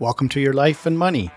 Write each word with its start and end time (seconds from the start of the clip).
Welcome 0.00 0.28
to 0.30 0.40
Your 0.40 0.54
Life 0.54 0.86
and 0.86 0.98
Money, 0.98 1.30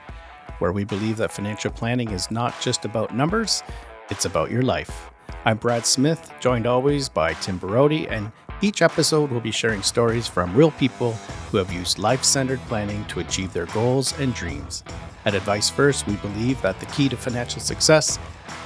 where 0.58 0.72
we 0.72 0.84
believe 0.84 1.18
that 1.18 1.32
financial 1.32 1.70
planning 1.70 2.10
is 2.10 2.32
not 2.32 2.60
just 2.60 2.86
about 2.86 3.14
numbers, 3.14 3.62
it's 4.10 4.26
about 4.26 4.50
your 4.50 4.64
life. 4.64 5.12
I'm 5.46 5.58
Brad 5.58 5.86
Smith, 5.86 6.34
joined 6.40 6.66
always 6.66 7.08
by 7.08 7.34
Tim 7.34 7.60
Borody, 7.60 8.10
and 8.10 8.32
each 8.62 8.82
episode 8.82 9.30
we'll 9.30 9.42
be 9.42 9.52
sharing 9.52 9.84
stories 9.84 10.26
from 10.26 10.56
real 10.56 10.72
people 10.72 11.14
who 11.52 11.58
have 11.58 11.72
used 11.72 12.00
life 12.00 12.24
centered 12.24 12.60
planning 12.62 13.06
to 13.06 13.20
achieve 13.20 13.54
their 13.54 13.68
goals 13.68 14.18
and 14.20 14.34
dreams. 14.34 14.84
At 15.26 15.36
Advice 15.36 15.70
First, 15.70 16.08
we 16.08 16.16
believe 16.16 16.60
that 16.64 16.80
the 16.80 16.88
key 16.88 17.10
to 17.10 17.16
financial 17.16 17.62
success 17.62 18.18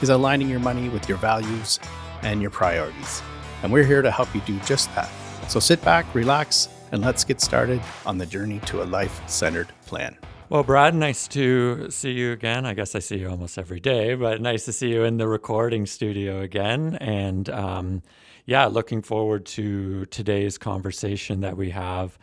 is 0.01 0.07
aligning 0.07 0.47
your 0.47 0.61
money 0.61 0.87
with 0.87 1.09
your 1.09 1.17
values 1.17 1.81
and 2.21 2.41
your 2.41 2.51
priorities. 2.51 3.21
And 3.61 3.73
we're 3.73 3.83
here 3.83 4.01
to 4.01 4.09
help 4.09 4.33
you 4.33 4.39
do 4.45 4.57
just 4.59 4.87
that. 4.95 5.09
So 5.49 5.59
sit 5.59 5.83
back, 5.83 6.15
relax, 6.15 6.69
and 6.93 7.01
let's 7.01 7.25
get 7.25 7.41
started 7.41 7.81
on 8.05 8.17
the 8.17 8.25
journey 8.25 8.59
to 8.67 8.83
a 8.83 8.85
life 8.85 9.21
centered 9.27 9.67
plan. 9.91 10.17
Well, 10.47 10.63
Brad, 10.63 10.95
nice 10.95 11.27
to 11.29 11.91
see 11.91 12.11
you 12.11 12.31
again. 12.31 12.65
I 12.65 12.73
guess 12.73 12.95
I 12.95 12.99
see 12.99 13.17
you 13.17 13.29
almost 13.29 13.57
every 13.57 13.81
day, 13.81 14.15
but 14.15 14.39
nice 14.39 14.63
to 14.65 14.71
see 14.71 14.89
you 14.89 15.03
in 15.03 15.17
the 15.17 15.27
recording 15.27 15.85
studio 15.85 16.39
again. 16.39 16.95
And 16.95 17.49
um, 17.49 18.01
yeah, 18.45 18.67
looking 18.67 19.01
forward 19.01 19.45
to 19.47 20.05
today's 20.05 20.57
conversation 20.57 21.41
that 21.41 21.57
we 21.57 21.71
have. 21.71 22.17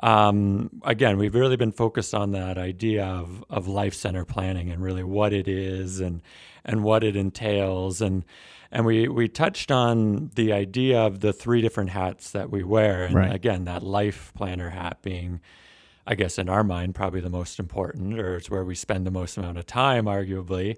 Um, 0.00 0.82
again, 0.84 1.16
we've 1.16 1.34
really 1.34 1.56
been 1.56 1.72
focused 1.72 2.14
on 2.14 2.32
that 2.32 2.58
idea 2.58 3.06
of, 3.06 3.42
of 3.48 3.66
life 3.66 3.94
center 3.94 4.26
planning 4.26 4.70
and 4.70 4.82
really 4.82 5.04
what 5.04 5.32
it 5.32 5.48
is 5.48 6.00
and 6.00 6.20
and 6.66 6.84
what 6.84 7.02
it 7.02 7.16
entails 7.16 8.02
and 8.02 8.24
and 8.70 8.84
we 8.84 9.08
we 9.08 9.28
touched 9.28 9.70
on 9.70 10.32
the 10.34 10.52
idea 10.52 10.98
of 10.98 11.20
the 11.20 11.32
three 11.32 11.62
different 11.62 11.90
hats 11.90 12.32
that 12.32 12.50
we 12.50 12.62
wear 12.64 13.04
and 13.04 13.14
right. 13.14 13.32
again 13.32 13.64
that 13.64 13.82
life 13.84 14.32
planner 14.34 14.70
hat 14.70 14.98
being 15.00 15.40
i 16.06 16.14
guess 16.14 16.38
in 16.38 16.48
our 16.48 16.64
mind 16.64 16.94
probably 16.94 17.20
the 17.20 17.30
most 17.30 17.58
important 17.58 18.18
or 18.18 18.36
it's 18.36 18.50
where 18.50 18.64
we 18.64 18.74
spend 18.74 19.06
the 19.06 19.10
most 19.10 19.36
amount 19.36 19.58
of 19.58 19.66
time 19.66 20.06
arguably 20.06 20.76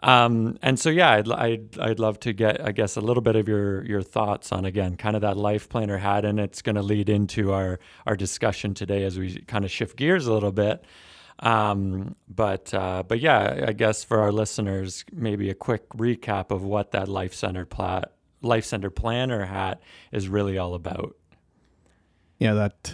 um, 0.00 0.58
and 0.62 0.80
so 0.80 0.90
yeah 0.90 1.12
I'd, 1.12 1.30
I'd, 1.30 1.78
I'd 1.78 1.98
love 2.00 2.18
to 2.20 2.32
get 2.32 2.60
i 2.64 2.72
guess 2.72 2.96
a 2.96 3.00
little 3.00 3.22
bit 3.22 3.36
of 3.36 3.48
your 3.48 3.84
your 3.84 4.02
thoughts 4.02 4.52
on 4.52 4.64
again 4.64 4.96
kind 4.96 5.16
of 5.16 5.22
that 5.22 5.36
life 5.36 5.68
planner 5.68 5.98
hat 5.98 6.24
and 6.24 6.40
it's 6.40 6.62
going 6.62 6.76
to 6.76 6.82
lead 6.82 7.08
into 7.08 7.52
our 7.52 7.78
our 8.06 8.16
discussion 8.16 8.74
today 8.74 9.04
as 9.04 9.18
we 9.18 9.40
kind 9.42 9.64
of 9.64 9.70
shift 9.70 9.96
gears 9.96 10.26
a 10.26 10.32
little 10.32 10.52
bit 10.52 10.84
um, 11.42 12.14
but 12.28 12.72
uh, 12.72 13.02
but 13.02 13.18
yeah, 13.18 13.64
I 13.66 13.72
guess 13.72 14.04
for 14.04 14.20
our 14.20 14.30
listeners, 14.30 15.04
maybe 15.12 15.50
a 15.50 15.54
quick 15.54 15.88
recap 15.90 16.52
of 16.52 16.62
what 16.62 16.92
that 16.92 17.08
life 17.08 17.34
centered 17.34 17.68
plat 17.68 18.12
life 18.42 18.64
center 18.64 18.90
planner 18.90 19.44
hat 19.44 19.80
is 20.10 20.28
really 20.28 20.58
all 20.58 20.74
about. 20.74 21.16
Yeah, 22.38 22.54
that 22.54 22.92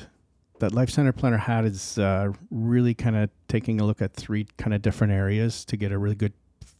that 0.60 0.72
life 0.72 0.90
center 0.90 1.12
planner 1.12 1.36
hat 1.36 1.64
is 1.64 1.98
uh, 1.98 2.32
really 2.50 2.94
kind 2.94 3.16
of 3.16 3.30
taking 3.48 3.80
a 3.80 3.84
look 3.84 4.02
at 4.02 4.12
three 4.12 4.46
kind 4.56 4.74
of 4.74 4.82
different 4.82 5.12
areas 5.12 5.64
to 5.66 5.76
get 5.76 5.92
a 5.92 5.98
really 5.98 6.14
good 6.14 6.32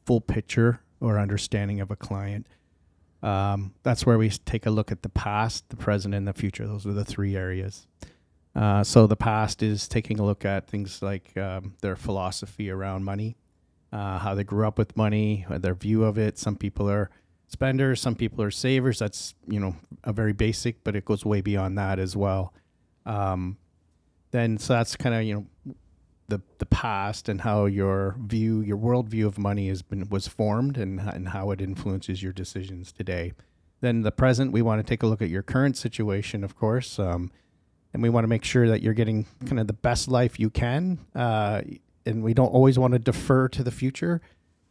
full 0.06 0.20
picture 0.20 0.80
or 1.00 1.18
understanding 1.18 1.80
of 1.80 1.90
a 1.90 1.96
client. 1.96 2.46
Um, 3.22 3.74
that's 3.82 4.06
where 4.06 4.18
we 4.18 4.30
take 4.30 4.66
a 4.66 4.70
look 4.70 4.92
at 4.92 5.02
the 5.02 5.08
past, 5.08 5.68
the 5.70 5.76
present, 5.76 6.14
and 6.14 6.26
the 6.26 6.32
future. 6.32 6.66
Those 6.66 6.86
are 6.86 6.92
the 6.92 7.04
three 7.04 7.36
areas. 7.36 7.86
Uh, 8.54 8.82
so 8.82 9.06
the 9.06 9.16
past 9.16 9.62
is 9.62 9.88
taking 9.88 10.18
a 10.18 10.24
look 10.24 10.44
at 10.44 10.66
things 10.66 11.02
like 11.02 11.36
um, 11.36 11.74
their 11.80 11.96
philosophy 11.96 12.70
around 12.70 13.04
money, 13.04 13.36
uh, 13.92 14.18
how 14.18 14.34
they 14.34 14.44
grew 14.44 14.66
up 14.66 14.78
with 14.78 14.96
money, 14.96 15.46
uh, 15.50 15.58
their 15.58 15.74
view 15.74 16.04
of 16.04 16.18
it. 16.18 16.38
Some 16.38 16.56
people 16.56 16.88
are 16.88 17.10
spenders, 17.48 18.00
some 18.00 18.14
people 18.14 18.42
are 18.42 18.50
savers. 18.50 18.98
That's 18.98 19.34
you 19.46 19.60
know 19.60 19.76
a 20.04 20.12
very 20.12 20.32
basic, 20.32 20.82
but 20.84 20.96
it 20.96 21.04
goes 21.04 21.24
way 21.24 21.40
beyond 21.40 21.76
that 21.78 21.98
as 21.98 22.16
well. 22.16 22.52
Um, 23.06 23.58
then 24.30 24.58
so 24.58 24.74
that's 24.74 24.96
kind 24.96 25.14
of 25.14 25.22
you 25.22 25.34
know 25.34 25.74
the 26.28 26.40
the 26.58 26.66
past 26.66 27.28
and 27.28 27.40
how 27.40 27.64
your 27.64 28.16
view, 28.20 28.60
your 28.60 28.76
worldview 28.76 29.26
of 29.26 29.38
money 29.38 29.68
has 29.68 29.82
been 29.82 30.08
was 30.08 30.28
formed 30.28 30.76
and 30.76 31.00
and 31.00 31.30
how 31.30 31.50
it 31.50 31.60
influences 31.60 32.22
your 32.22 32.32
decisions 32.32 32.92
today. 32.92 33.32
Then 33.80 34.02
the 34.02 34.12
present, 34.12 34.52
we 34.52 34.62
want 34.62 34.84
to 34.84 34.88
take 34.88 35.02
a 35.02 35.06
look 35.06 35.22
at 35.22 35.28
your 35.28 35.42
current 35.42 35.76
situation, 35.76 36.42
of 36.44 36.56
course. 36.56 36.98
Um, 36.98 37.30
and 37.94 38.02
we 38.02 38.10
want 38.10 38.24
to 38.24 38.28
make 38.28 38.44
sure 38.44 38.68
that 38.68 38.82
you're 38.82 38.94
getting 38.94 39.26
kind 39.46 39.60
of 39.60 39.66
the 39.66 39.72
best 39.72 40.08
life 40.08 40.38
you 40.38 40.50
can. 40.50 40.98
Uh, 41.14 41.62
and 42.04 42.22
we 42.22 42.34
don't 42.34 42.48
always 42.48 42.78
want 42.78 42.92
to 42.92 42.98
defer 42.98 43.48
to 43.48 43.62
the 43.62 43.70
future. 43.70 44.20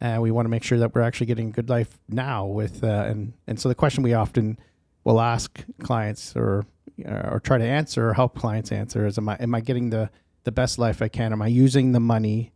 And 0.00 0.22
we 0.22 0.30
want 0.30 0.44
to 0.44 0.50
make 0.50 0.62
sure 0.62 0.78
that 0.78 0.94
we're 0.94 1.02
actually 1.02 1.26
getting 1.26 1.48
a 1.48 1.52
good 1.52 1.68
life 1.68 1.98
now. 2.08 2.46
With 2.46 2.84
uh, 2.84 3.06
and 3.08 3.32
and 3.46 3.58
so 3.58 3.68
the 3.68 3.74
question 3.74 4.04
we 4.04 4.14
often 4.14 4.58
will 5.04 5.20
ask 5.20 5.64
clients 5.82 6.36
or 6.36 6.60
uh, 6.60 6.62
or 7.04 7.40
try 7.42 7.58
to 7.58 7.64
answer 7.64 8.10
or 8.10 8.14
help 8.14 8.34
clients 8.34 8.72
answer 8.72 9.06
is: 9.06 9.18
Am 9.18 9.28
I 9.28 9.36
am 9.36 9.54
I 9.54 9.60
getting 9.60 9.90
the 9.90 10.10
the 10.44 10.52
best 10.52 10.78
life 10.78 11.02
I 11.02 11.08
can? 11.08 11.32
Am 11.32 11.42
I 11.42 11.46
using 11.46 11.92
the 11.92 12.00
money 12.00 12.52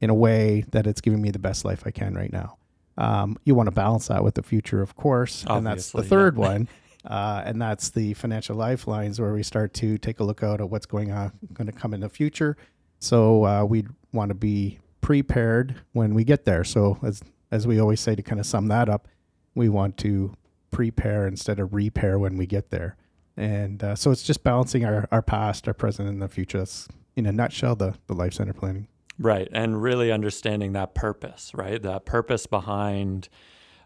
in 0.00 0.10
a 0.10 0.14
way 0.14 0.64
that 0.70 0.86
it's 0.86 1.00
giving 1.00 1.20
me 1.20 1.30
the 1.30 1.38
best 1.38 1.64
life 1.64 1.82
I 1.86 1.90
can 1.90 2.14
right 2.14 2.32
now? 2.32 2.58
Um, 2.96 3.36
you 3.44 3.54
want 3.54 3.66
to 3.66 3.72
balance 3.72 4.08
that 4.08 4.22
with 4.22 4.34
the 4.34 4.42
future, 4.42 4.80
of 4.80 4.94
course, 4.96 5.44
Obviously, 5.46 5.56
and 5.56 5.66
that's 5.66 5.90
the 5.90 6.02
third 6.02 6.36
yeah. 6.36 6.40
one. 6.48 6.68
Uh, 7.04 7.42
and 7.44 7.60
that's 7.60 7.90
the 7.90 8.14
financial 8.14 8.56
lifelines 8.56 9.20
where 9.20 9.34
we 9.34 9.42
start 9.42 9.74
to 9.74 9.98
take 9.98 10.20
a 10.20 10.24
look 10.24 10.42
out 10.42 10.60
at 10.60 10.70
what's 10.70 10.86
going 10.86 11.12
on, 11.12 11.32
going 11.52 11.66
to 11.66 11.72
come 11.72 11.92
in 11.92 12.00
the 12.00 12.08
future. 12.08 12.56
So 12.98 13.44
uh, 13.44 13.64
we 13.64 13.84
want 14.12 14.30
to 14.30 14.34
be 14.34 14.78
prepared 15.02 15.82
when 15.92 16.14
we 16.14 16.24
get 16.24 16.46
there. 16.46 16.64
So 16.64 16.98
as 17.02 17.22
as 17.50 17.66
we 17.66 17.78
always 17.78 18.00
say, 18.00 18.14
to 18.14 18.22
kind 18.22 18.40
of 18.40 18.46
sum 18.46 18.68
that 18.68 18.88
up, 18.88 19.06
we 19.54 19.68
want 19.68 19.96
to 19.98 20.34
prepare 20.70 21.26
instead 21.26 21.60
of 21.60 21.72
repair 21.74 22.18
when 22.18 22.36
we 22.36 22.46
get 22.46 22.70
there. 22.70 22.96
And 23.36 23.82
uh, 23.82 23.96
so 23.96 24.10
it's 24.10 24.22
just 24.22 24.44
balancing 24.44 24.84
our, 24.84 25.08
our 25.10 25.22
past, 25.22 25.66
our 25.66 25.74
present, 25.74 26.08
and 26.08 26.22
the 26.22 26.28
future. 26.28 26.58
That's 26.58 26.88
in 27.16 27.26
a 27.26 27.32
nutshell 27.32 27.76
the 27.76 27.94
the 28.06 28.14
life 28.14 28.34
center 28.34 28.52
planning. 28.52 28.88
Right, 29.18 29.48
and 29.52 29.80
really 29.80 30.10
understanding 30.10 30.72
that 30.72 30.94
purpose, 30.94 31.52
right? 31.54 31.80
That 31.80 32.04
purpose 32.04 32.46
behind 32.46 33.28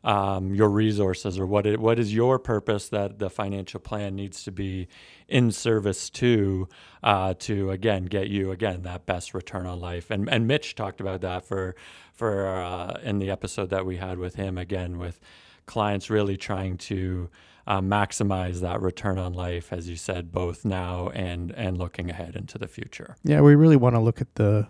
um, 0.04 0.54
your 0.54 0.68
resources 0.70 1.38
or 1.38 1.46
what 1.46 1.66
it, 1.66 1.80
what 1.80 1.98
is 1.98 2.14
your 2.14 2.38
purpose 2.38 2.88
that 2.88 3.18
the 3.18 3.28
financial 3.28 3.80
plan 3.80 4.14
needs 4.14 4.44
to 4.44 4.52
be 4.52 4.88
in 5.28 5.50
service 5.50 6.08
to 6.10 6.68
uh, 7.02 7.34
to 7.40 7.70
again 7.70 8.04
get 8.04 8.28
you 8.28 8.50
again 8.50 8.82
that 8.82 9.06
best 9.06 9.34
return 9.34 9.66
on 9.66 9.80
life 9.80 10.10
and 10.10 10.28
and 10.30 10.46
Mitch 10.46 10.74
talked 10.74 11.00
about 11.00 11.20
that 11.22 11.44
for 11.44 11.74
for 12.12 12.46
uh, 12.46 12.98
in 13.02 13.18
the 13.18 13.30
episode 13.30 13.70
that 13.70 13.84
we 13.84 13.96
had 13.96 14.18
with 14.18 14.36
him 14.36 14.56
again 14.56 14.98
with 14.98 15.20
clients 15.68 16.10
really 16.10 16.36
trying 16.36 16.76
to 16.76 17.30
uh, 17.68 17.80
maximize 17.80 18.60
that 18.60 18.80
return 18.80 19.18
on 19.18 19.32
life 19.32 19.72
as 19.72 19.88
you 19.88 19.94
said 19.96 20.32
both 20.32 20.64
now 20.64 21.08
and 21.10 21.52
and 21.52 21.78
looking 21.78 22.10
ahead 22.10 22.34
into 22.34 22.58
the 22.58 22.66
future 22.66 23.14
yeah 23.22 23.40
we 23.40 23.54
really 23.54 23.76
want 23.76 23.94
to 23.94 24.00
look 24.00 24.20
at 24.20 24.34
the 24.34 24.66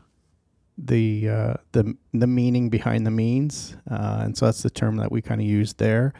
the 0.78 1.28
uh, 1.28 1.54
the 1.72 1.96
the 2.14 2.26
meaning 2.26 2.70
behind 2.70 3.04
the 3.04 3.10
means, 3.10 3.76
uh, 3.90 4.20
and 4.22 4.38
so 4.38 4.46
that's 4.46 4.62
the 4.62 4.70
term 4.70 4.96
that 4.98 5.10
we 5.10 5.20
kind 5.20 5.40
of 5.40 5.46
use 5.46 5.74
there. 5.74 6.14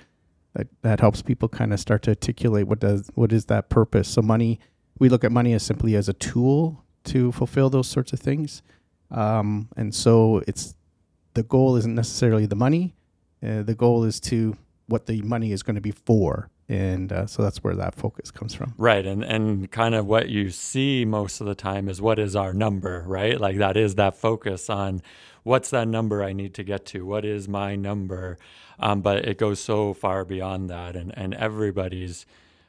That 0.55 0.67
that 0.83 1.01
helps 1.01 1.23
people 1.23 1.49
kind 1.49 1.73
of 1.73 1.79
start 1.79 2.03
to 2.03 2.11
articulate 2.11 2.67
what 2.67 2.81
does 2.81 3.09
what 3.15 3.33
is 3.33 3.47
that 3.47 3.69
purpose. 3.69 4.09
So 4.09 4.21
money, 4.21 4.59
we 4.99 5.09
look 5.09 5.23
at 5.23 5.31
money 5.31 5.53
as 5.53 5.63
simply 5.63 5.95
as 5.95 6.09
a 6.09 6.13
tool 6.13 6.85
to 7.05 7.31
fulfill 7.31 7.71
those 7.71 7.87
sorts 7.87 8.13
of 8.13 8.19
things, 8.19 8.63
um, 9.13 9.69
and 9.77 9.95
so 9.95 10.43
it's 10.49 10.75
the 11.35 11.45
goal 11.45 11.77
isn't 11.77 11.95
necessarily 11.95 12.47
the 12.47 12.57
money. 12.57 12.97
Uh, 13.41 13.63
the 13.63 13.75
goal 13.77 14.03
is 14.03 14.19
to 14.19 14.57
what 14.89 15.07
the 15.07 15.23
money 15.23 15.53
is 15.53 15.63
going 15.63 15.77
to 15.77 15.81
be 15.81 15.93
for 15.93 16.51
and 16.69 17.13
uh, 17.13 17.27
so 17.27 17.43
that's 17.43 17.65
where 17.65 17.75
that 17.75 17.95
focus 17.95 18.31
comes 18.31 18.55
from. 18.55 18.75
Right 18.77 19.07
and 19.07 19.23
and 19.25 19.71
kind 19.71 19.95
of 19.95 20.07
what 20.07 20.29
you 20.29 20.51
see 20.51 21.05
most 21.05 21.41
of 21.41 21.47
the 21.47 21.55
time 21.55 21.89
is 21.89 22.03
what 22.03 22.19
is 22.19 22.35
our 22.35 22.53
number 22.53 23.05
right? 23.07 23.41
Like 23.41 23.57
that 23.59 23.77
is 23.77 23.95
that 23.95 24.17
focus 24.17 24.69
on 24.69 25.03
what's 25.45 25.71
that 25.71 25.89
number 25.89 26.23
i 26.23 26.33
need 26.33 26.55
to 26.55 26.65
get 26.65 26.85
to? 26.87 27.07
What 27.07 27.25
is 27.25 27.49
my 27.49 27.77
number? 27.77 28.39
Um, 28.81 29.01
but 29.01 29.25
it 29.25 29.39
goes 29.39 29.61
so 29.61 29.95
far 29.95 30.25
beyond 30.25 30.69
that 30.71 30.97
and 30.97 31.17
and 31.17 31.35
everybody's 31.35 32.27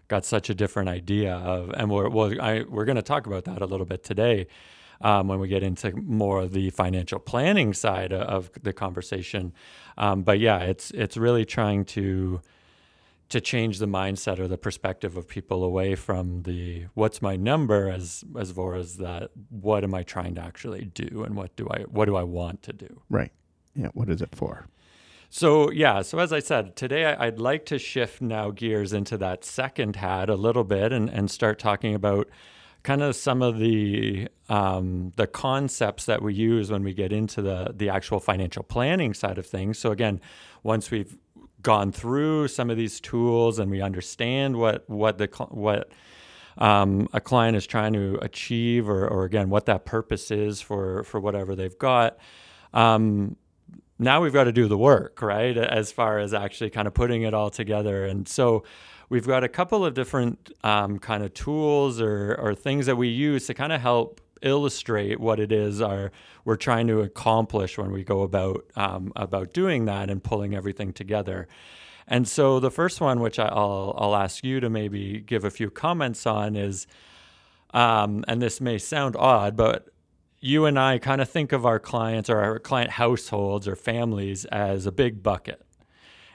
got 0.08 0.26
such 0.26 0.50
a 0.50 0.56
different 0.56 0.90
idea 0.90 1.36
of 1.36 1.72
and 1.72 1.90
we're 1.90 2.10
well, 2.10 2.34
I, 2.42 2.64
we're 2.68 2.86
going 2.86 2.96
to 2.96 3.02
talk 3.02 3.28
about 3.28 3.46
that 3.46 3.62
a 3.62 3.66
little 3.66 3.86
bit 3.86 4.04
today 4.04 4.48
um, 5.02 5.28
when 5.28 5.40
we 5.40 5.48
get 5.48 5.64
into 5.64 5.96
more 5.96 6.42
of 6.42 6.52
the 6.52 6.70
financial 6.72 7.20
planning 7.20 7.74
side 7.74 8.14
of 8.14 8.52
the 8.62 8.74
conversation. 8.74 9.54
Um, 9.98 10.24
but 10.24 10.40
yeah 10.40 10.60
it's 10.60 10.92
it's 10.92 11.18
really 11.18 11.46
trying 11.46 11.86
to 11.86 12.42
to 13.30 13.40
change 13.40 13.78
the 13.78 13.86
mindset 13.86 14.40
or 14.40 14.48
the 14.48 14.58
perspective 14.58 15.16
of 15.16 15.28
people 15.28 15.64
away 15.64 15.96
from 15.96 16.44
the 16.44 16.86
what's 16.96 17.22
my 17.22 17.36
number 17.36 17.90
as 17.90 18.24
as 18.38 18.52
far 18.52 18.76
as 18.76 18.98
that 18.98 19.32
what 19.50 19.84
am 19.84 19.94
I 19.94 20.04
trying 20.04 20.36
to 20.36 20.42
actually 20.42 20.86
do 20.86 21.24
and 21.24 21.36
what 21.36 21.56
do 21.56 21.68
I 21.70 21.82
what 21.84 22.06
do 22.06 22.16
I 22.16 22.24
want 22.24 22.64
to 22.64 22.74
do? 22.74 23.02
Right. 23.10 23.32
Yeah 23.76 23.90
what 23.94 24.10
is 24.10 24.22
it 24.22 24.36
for? 24.36 24.68
So 25.30 25.70
yeah 25.72 26.02
so 26.02 26.18
as 26.18 26.34
I 26.34 26.40
said 26.40 26.76
today 26.76 27.06
I'd 27.06 27.40
like 27.40 27.66
to 27.68 27.78
shift 27.78 28.22
now 28.22 28.50
gears 28.50 28.94
into 28.94 29.18
that 29.18 29.46
second 29.46 29.98
hat 29.98 30.30
a 30.30 30.36
little 30.36 30.64
bit 30.64 30.92
and 30.92 31.10
and 31.10 31.30
start 31.30 31.60
talking 31.60 31.94
about 31.94 32.28
kind 32.84 33.02
of 33.02 33.16
some 33.16 33.42
of 33.42 33.60
the 33.60 34.28
um, 34.48 35.12
the 35.16 35.28
concepts 35.28 36.06
that 36.06 36.22
we 36.22 36.34
use 36.34 36.72
when 36.72 36.84
we 36.84 36.94
get 36.94 37.12
into 37.12 37.42
the 37.42 37.74
the 37.76 37.90
actual 37.90 38.20
financial 38.20 38.64
planning 38.64 39.14
side 39.14 39.38
of 39.38 39.46
things. 39.46 39.78
So 39.78 39.92
again, 39.92 40.22
once 40.64 40.92
we've 40.92 41.18
gone 41.62 41.92
through 41.92 42.48
some 42.48 42.70
of 42.70 42.78
these 42.78 43.00
tools 43.02 43.60
and 43.60 43.70
we 43.70 43.82
understand 43.82 44.58
what 44.58 44.90
what 44.90 45.18
the 45.18 45.28
what 45.50 45.92
um, 46.58 47.08
a 47.14 47.22
client 47.22 47.56
is 47.56 47.66
trying 47.66 47.94
to 47.94 48.18
achieve, 48.22 48.90
or, 48.90 49.08
or 49.08 49.24
again, 49.24 49.50
what 49.50 49.66
that 49.66 49.86
purpose 49.86 50.32
is 50.32 50.62
for 50.62 51.04
for 51.04 51.20
whatever 51.20 51.56
they've 51.56 51.78
got. 51.78 52.18
Um, 52.74 53.36
now 53.98 54.22
we've 54.22 54.34
got 54.34 54.46
to 54.46 54.54
do 54.54 54.68
the 54.70 54.78
work, 54.78 55.22
right? 55.22 55.58
As 55.58 55.92
far 55.92 56.20
as 56.20 56.34
actually 56.34 56.70
kind 56.70 56.88
of 56.88 56.94
putting 56.94 57.24
it 57.24 57.34
all 57.34 57.50
together, 57.50 58.06
and 58.06 58.28
so 58.28 58.64
we've 59.10 59.28
got 59.28 59.44
a 59.44 59.50
couple 59.50 59.84
of 59.84 59.94
different 59.94 60.52
um, 60.64 61.00
kind 61.00 61.24
of 61.24 61.34
tools 61.34 62.00
or, 62.00 62.36
or 62.36 62.56
things 62.56 62.86
that 62.86 62.96
we 62.96 63.08
use 63.08 63.48
to 63.48 63.54
kind 63.54 63.74
of 63.74 63.82
help 63.82 64.22
illustrate 64.42 65.20
what 65.20 65.40
it 65.40 65.52
is 65.52 65.82
our, 65.82 66.12
we're 66.46 66.56
trying 66.56 66.88
to 66.88 67.02
accomplish 67.02 67.78
when 67.78 67.92
we 67.92 68.04
go 68.04 68.22
about 68.22 68.66
um, 68.76 69.12
about 69.16 69.54
doing 69.54 69.86
that 69.86 70.10
and 70.10 70.24
pulling 70.24 70.56
everything 70.56 70.94
together. 70.94 71.48
And 72.08 72.28
so 72.28 72.60
the 72.60 72.72
first 72.72 73.02
one, 73.02 73.20
which 73.20 73.38
I'll 73.38 73.94
I'll 73.98 74.16
ask 74.16 74.44
you 74.44 74.60
to 74.62 74.70
maybe 74.70 75.20
give 75.20 75.44
a 75.44 75.52
few 75.52 75.70
comments 75.70 76.26
on, 76.26 76.56
is, 76.56 76.88
um, 77.74 78.24
and 78.28 78.42
this 78.42 78.60
may 78.60 78.78
sound 78.78 79.16
odd, 79.16 79.56
but 79.56 79.90
you 80.40 80.66
and 80.66 80.80
I 80.80 80.98
kind 80.98 81.22
of 81.22 81.30
think 81.30 81.52
of 81.52 81.66
our 81.66 81.80
clients 81.80 82.30
or 82.30 82.40
our 82.40 82.60
client 82.60 82.92
households 82.92 83.68
or 83.68 83.76
families 83.76 84.46
as 84.46 84.86
a 84.86 84.92
big 84.92 85.22
bucket. 85.22 85.62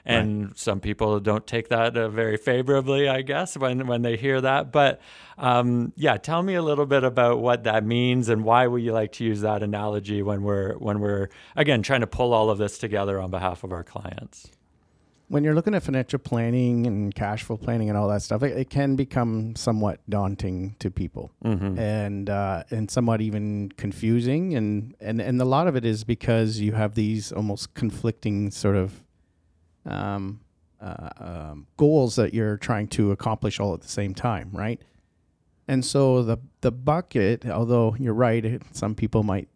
And 0.05 0.47
right. 0.47 0.57
some 0.57 0.79
people 0.79 1.19
don't 1.19 1.47
take 1.47 1.69
that 1.69 1.97
uh, 1.97 2.09
very 2.09 2.37
favorably, 2.37 3.09
I 3.09 3.21
guess, 3.21 3.57
when, 3.57 3.87
when 3.87 4.03
they 4.03 4.17
hear 4.17 4.39
that. 4.41 4.71
But 4.71 5.01
um, 5.37 5.93
yeah, 5.95 6.17
tell 6.17 6.43
me 6.43 6.53
a 6.55 6.61
little 6.61 6.85
bit 6.85 7.03
about 7.03 7.39
what 7.39 7.63
that 7.63 7.85
means 7.85 8.29
and 8.29 8.43
why 8.43 8.67
would 8.67 8.83
you 8.83 8.93
like 8.93 9.13
to 9.13 9.23
use 9.23 9.41
that 9.41 9.63
analogy 9.63 10.21
when 10.21 10.43
we're 10.43 10.75
when 10.77 10.99
we're 10.99 11.29
again 11.55 11.81
trying 11.81 12.01
to 12.01 12.07
pull 12.07 12.33
all 12.33 12.49
of 12.49 12.57
this 12.57 12.77
together 12.77 13.19
on 13.19 13.31
behalf 13.31 13.63
of 13.63 13.71
our 13.71 13.83
clients 13.83 14.51
when 15.27 15.43
you're 15.43 15.55
looking 15.55 15.73
at 15.73 15.83
financial 15.83 16.19
planning 16.19 16.85
and 16.85 17.13
cash 17.13 17.43
flow 17.43 17.57
planning 17.57 17.89
and 17.89 17.97
all 17.97 18.07
that 18.07 18.21
stuff, 18.21 18.43
it, 18.43 18.57
it 18.57 18.69
can 18.69 18.95
become 18.95 19.55
somewhat 19.55 19.99
daunting 20.09 20.75
to 20.79 20.91
people 20.91 21.31
mm-hmm. 21.43 21.77
and 21.79 22.29
uh, 22.29 22.63
and 22.69 22.91
somewhat 22.91 23.21
even 23.21 23.71
confusing. 23.77 24.55
And, 24.55 24.95
and 24.99 25.21
and 25.21 25.41
a 25.41 25.45
lot 25.45 25.67
of 25.67 25.75
it 25.75 25.85
is 25.85 26.03
because 26.03 26.59
you 26.59 26.73
have 26.73 26.95
these 26.95 27.31
almost 27.31 27.73
conflicting 27.73 28.51
sort 28.51 28.75
of 28.75 29.01
um, 29.85 30.39
uh, 30.81 31.09
um, 31.17 31.67
goals 31.77 32.15
that 32.15 32.33
you're 32.33 32.57
trying 32.57 32.87
to 32.87 33.11
accomplish 33.11 33.59
all 33.59 33.73
at 33.73 33.81
the 33.81 33.87
same 33.87 34.13
time, 34.13 34.49
right? 34.51 34.81
And 35.67 35.83
so 35.83 36.23
the 36.23 36.37
the 36.61 36.71
bucket, 36.71 37.45
although 37.47 37.95
you're 37.99 38.13
right, 38.13 38.61
some 38.71 38.93
people 38.95 39.23
might 39.23 39.47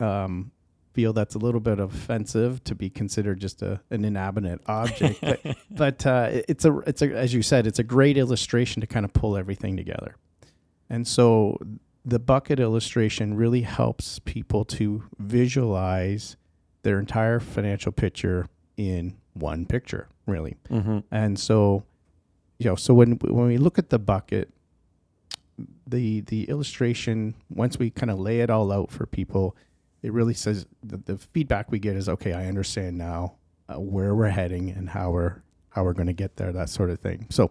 um, 0.00 0.52
feel 0.92 1.12
that's 1.12 1.34
a 1.34 1.38
little 1.38 1.60
bit 1.60 1.78
offensive 1.78 2.62
to 2.64 2.74
be 2.74 2.88
considered 2.88 3.40
just 3.40 3.60
a, 3.62 3.80
an 3.90 4.04
inanimate 4.04 4.60
object. 4.66 5.20
but 5.20 5.40
but 5.70 6.06
uh, 6.06 6.28
it's 6.48 6.64
a 6.64 6.78
it's 6.86 7.02
a 7.02 7.08
as 7.14 7.34
you 7.34 7.42
said, 7.42 7.66
it's 7.66 7.78
a 7.78 7.84
great 7.84 8.16
illustration 8.16 8.80
to 8.80 8.86
kind 8.86 9.04
of 9.04 9.12
pull 9.12 9.36
everything 9.36 9.76
together. 9.76 10.16
And 10.88 11.06
so 11.06 11.58
the 12.04 12.18
bucket 12.18 12.60
illustration 12.60 13.34
really 13.34 13.62
helps 13.62 14.18
people 14.20 14.64
to 14.66 15.04
visualize 15.18 16.36
their 16.82 17.00
entire 17.00 17.40
financial 17.40 17.92
picture 17.92 18.46
in 18.76 19.16
one 19.34 19.66
picture, 19.66 20.08
really. 20.26 20.56
Mm-hmm. 20.70 21.00
And 21.10 21.38
so, 21.38 21.84
you 22.58 22.66
know, 22.66 22.76
so 22.76 22.94
when 22.94 23.12
when 23.12 23.46
we 23.46 23.58
look 23.58 23.78
at 23.78 23.90
the 23.90 23.98
bucket, 23.98 24.50
the 25.86 26.20
the 26.22 26.44
illustration 26.44 27.34
once 27.50 27.78
we 27.78 27.90
kind 27.90 28.10
of 28.10 28.18
lay 28.18 28.40
it 28.40 28.50
all 28.50 28.72
out 28.72 28.90
for 28.90 29.06
people 29.06 29.56
it 30.02 30.12
really 30.12 30.34
says 30.34 30.66
the, 30.82 30.96
the 30.98 31.16
feedback 31.16 31.70
we 31.70 31.78
get 31.78 31.96
is 31.96 32.08
okay 32.08 32.32
i 32.32 32.46
understand 32.46 32.96
now 32.96 33.34
uh, 33.68 33.78
where 33.78 34.14
we're 34.14 34.28
heading 34.28 34.70
and 34.70 34.90
how 34.90 35.10
we're 35.10 35.42
how 35.70 35.84
we're 35.84 35.92
going 35.92 36.06
to 36.06 36.12
get 36.12 36.36
there 36.36 36.52
that 36.52 36.68
sort 36.68 36.90
of 36.90 36.98
thing 36.98 37.26
so 37.30 37.50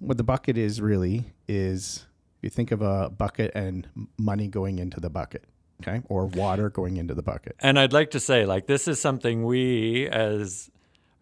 what 0.00 0.16
the 0.16 0.24
bucket 0.24 0.58
is 0.58 0.80
really 0.80 1.32
is 1.46 2.06
you 2.42 2.50
think 2.50 2.70
of 2.70 2.82
a 2.82 3.08
bucket 3.10 3.50
and 3.54 3.88
money 4.18 4.48
going 4.48 4.78
into 4.78 5.00
the 5.00 5.10
bucket 5.10 5.44
okay 5.82 6.02
or 6.08 6.26
water 6.26 6.68
going 6.68 6.96
into 6.96 7.14
the 7.14 7.22
bucket 7.22 7.56
and 7.60 7.78
i'd 7.78 7.92
like 7.92 8.10
to 8.10 8.20
say 8.20 8.44
like 8.44 8.66
this 8.66 8.86
is 8.86 9.00
something 9.00 9.44
we 9.44 10.06
as 10.08 10.70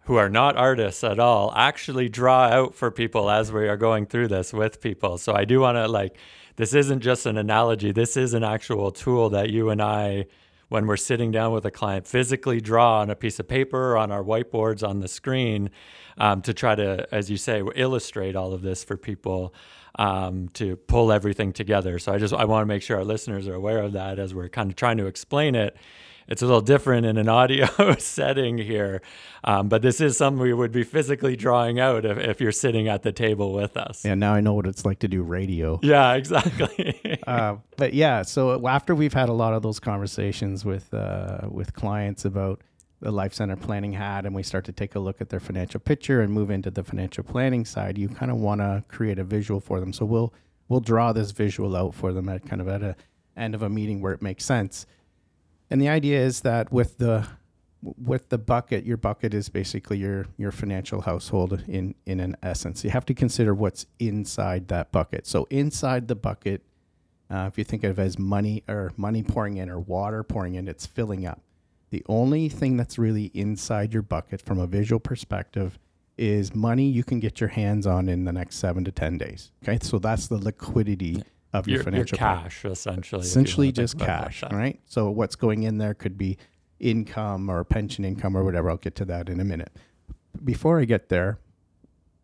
who 0.06 0.16
are 0.16 0.28
not 0.28 0.56
artists 0.56 1.04
at 1.04 1.18
all 1.18 1.52
actually 1.54 2.08
draw 2.08 2.46
out 2.46 2.74
for 2.74 2.90
people 2.90 3.30
as 3.30 3.52
we 3.52 3.68
are 3.68 3.76
going 3.76 4.06
through 4.06 4.28
this 4.28 4.52
with 4.52 4.80
people 4.80 5.18
so 5.18 5.34
i 5.34 5.44
do 5.44 5.60
want 5.60 5.76
to 5.76 5.86
like 5.86 6.16
this 6.56 6.72
isn't 6.72 7.00
just 7.00 7.26
an 7.26 7.36
analogy. 7.36 7.92
This 7.92 8.16
is 8.16 8.34
an 8.34 8.42
actual 8.42 8.90
tool 8.90 9.30
that 9.30 9.50
you 9.50 9.68
and 9.68 9.80
I, 9.80 10.26
when 10.68 10.86
we're 10.86 10.96
sitting 10.96 11.30
down 11.30 11.52
with 11.52 11.66
a 11.66 11.70
client, 11.70 12.06
physically 12.06 12.60
draw 12.60 13.00
on 13.00 13.10
a 13.10 13.14
piece 13.14 13.38
of 13.38 13.46
paper 13.46 13.96
on 13.96 14.10
our 14.10 14.22
whiteboards 14.22 14.86
on 14.86 15.00
the 15.00 15.08
screen 15.08 15.70
um, 16.16 16.40
to 16.42 16.54
try 16.54 16.74
to, 16.74 17.06
as 17.14 17.30
you 17.30 17.36
say, 17.36 17.62
illustrate 17.74 18.36
all 18.36 18.52
of 18.52 18.62
this 18.62 18.82
for 18.82 18.96
people. 18.96 19.54
Um, 19.98 20.50
to 20.50 20.76
pull 20.76 21.10
everything 21.10 21.54
together. 21.54 21.98
So 21.98 22.12
I 22.12 22.18
just 22.18 22.34
I 22.34 22.44
want 22.44 22.60
to 22.60 22.66
make 22.66 22.82
sure 22.82 22.98
our 22.98 23.04
listeners 23.04 23.48
are 23.48 23.54
aware 23.54 23.78
of 23.78 23.92
that 23.94 24.18
as 24.18 24.34
we're 24.34 24.50
kind 24.50 24.68
of 24.70 24.76
trying 24.76 24.98
to 24.98 25.06
explain 25.06 25.54
it 25.54 25.74
it's 26.28 26.42
a 26.42 26.46
little 26.46 26.60
different 26.60 27.06
in 27.06 27.16
an 27.16 27.28
audio 27.40 27.66
setting 27.98 28.58
here. 28.58 29.02
Um, 29.44 29.68
but 29.68 29.82
this 29.82 30.00
is 30.00 30.16
something 30.16 30.42
we 30.42 30.52
would 30.52 30.72
be 30.72 30.82
physically 30.82 31.36
drawing 31.36 31.78
out 31.78 32.04
if, 32.04 32.18
if 32.18 32.40
you're 32.40 32.52
sitting 32.52 32.88
at 32.88 33.02
the 33.02 33.12
table 33.12 33.52
with 33.52 33.76
us. 33.76 34.04
Yeah, 34.04 34.14
now 34.14 34.34
I 34.34 34.40
know 34.40 34.54
what 34.54 34.66
it's 34.66 34.84
like 34.84 34.98
to 35.00 35.08
do 35.08 35.22
radio. 35.22 35.78
Yeah, 35.82 36.14
exactly. 36.14 37.20
uh, 37.26 37.56
but 37.76 37.94
yeah, 37.94 38.22
so 38.22 38.66
after 38.66 38.94
we've 38.94 39.14
had 39.14 39.28
a 39.28 39.34
lot 39.34 39.52
of 39.52 39.62
those 39.62 39.78
conversations 39.78 40.64
with 40.64 40.92
uh, 40.92 41.48
with 41.48 41.74
clients 41.74 42.24
about 42.24 42.60
the 43.00 43.10
life 43.10 43.34
center 43.34 43.56
planning 43.56 43.92
hat 43.92 44.24
and 44.24 44.34
we 44.34 44.42
start 44.42 44.64
to 44.64 44.72
take 44.72 44.94
a 44.94 44.98
look 44.98 45.20
at 45.20 45.28
their 45.28 45.40
financial 45.40 45.78
picture 45.78 46.22
and 46.22 46.32
move 46.32 46.50
into 46.50 46.70
the 46.70 46.82
financial 46.82 47.22
planning 47.22 47.64
side 47.64 47.98
you 47.98 48.08
kind 48.08 48.30
of 48.30 48.38
want 48.38 48.60
to 48.60 48.82
create 48.88 49.18
a 49.18 49.24
visual 49.24 49.60
for 49.60 49.80
them 49.80 49.92
so 49.92 50.04
we'll 50.04 50.32
we'll 50.68 50.80
draw 50.80 51.12
this 51.12 51.30
visual 51.30 51.76
out 51.76 51.94
for 51.94 52.14
them 52.14 52.28
at 52.28 52.46
kind 52.46 52.60
of 52.60 52.68
at 52.68 52.82
a 52.82 52.96
end 53.36 53.54
of 53.54 53.60
a 53.60 53.68
meeting 53.68 54.00
where 54.00 54.14
it 54.14 54.22
makes 54.22 54.44
sense 54.44 54.86
and 55.70 55.80
the 55.80 55.88
idea 55.88 56.20
is 56.20 56.40
that 56.42 56.72
with 56.72 56.98
the 56.98 57.26
with 57.82 58.30
the 58.30 58.38
bucket, 58.38 58.84
your 58.84 58.96
bucket 58.96 59.34
is 59.34 59.48
basically 59.48 59.98
your 59.98 60.26
your 60.36 60.52
financial 60.52 61.02
household 61.02 61.62
in 61.68 61.94
in 62.06 62.20
an 62.20 62.36
essence. 62.42 62.84
You 62.84 62.90
have 62.90 63.06
to 63.06 63.14
consider 63.14 63.54
what's 63.54 63.86
inside 63.98 64.68
that 64.68 64.92
bucket. 64.92 65.26
So 65.26 65.46
inside 65.50 66.08
the 66.08 66.14
bucket, 66.14 66.62
uh, 67.30 67.48
if 67.50 67.58
you 67.58 67.64
think 67.64 67.84
of 67.84 67.98
it 67.98 68.02
as 68.02 68.18
money 68.18 68.64
or 68.68 68.92
money 68.96 69.22
pouring 69.22 69.56
in 69.56 69.70
or 69.70 69.78
water 69.78 70.22
pouring 70.22 70.54
in, 70.54 70.68
it's 70.68 70.86
filling 70.86 71.26
up. 71.26 71.40
The 71.90 72.04
only 72.08 72.48
thing 72.48 72.76
that's 72.76 72.98
really 72.98 73.30
inside 73.34 73.92
your 73.92 74.02
bucket 74.02 74.42
from 74.42 74.58
a 74.58 74.66
visual 74.66 74.98
perspective 74.98 75.78
is 76.18 76.54
money 76.54 76.88
you 76.88 77.04
can 77.04 77.20
get 77.20 77.40
your 77.40 77.50
hands 77.50 77.86
on 77.86 78.08
in 78.08 78.24
the 78.24 78.32
next 78.32 78.56
seven 78.56 78.84
to 78.84 78.90
ten 78.90 79.18
days. 79.18 79.52
Okay, 79.62 79.78
so 79.82 79.98
that's 79.98 80.28
the 80.28 80.38
liquidity 80.38 81.22
of 81.56 81.66
your, 81.68 81.76
your 81.76 81.84
financial 81.84 82.16
your 82.16 82.26
cash, 82.26 82.60
plan. 82.60 82.72
essentially. 82.72 83.22
Essentially, 83.22 83.72
just 83.72 83.98
cash, 83.98 84.42
right? 84.50 84.80
So 84.86 85.10
what's 85.10 85.36
going 85.36 85.62
in 85.62 85.78
there 85.78 85.94
could 85.94 86.16
be 86.18 86.38
income 86.78 87.48
or 87.50 87.64
pension 87.64 88.04
income 88.04 88.36
or 88.36 88.44
whatever. 88.44 88.70
I'll 88.70 88.76
get 88.76 88.94
to 88.96 89.04
that 89.06 89.28
in 89.28 89.40
a 89.40 89.44
minute. 89.44 89.72
Before 90.44 90.80
I 90.80 90.84
get 90.84 91.08
there, 91.08 91.38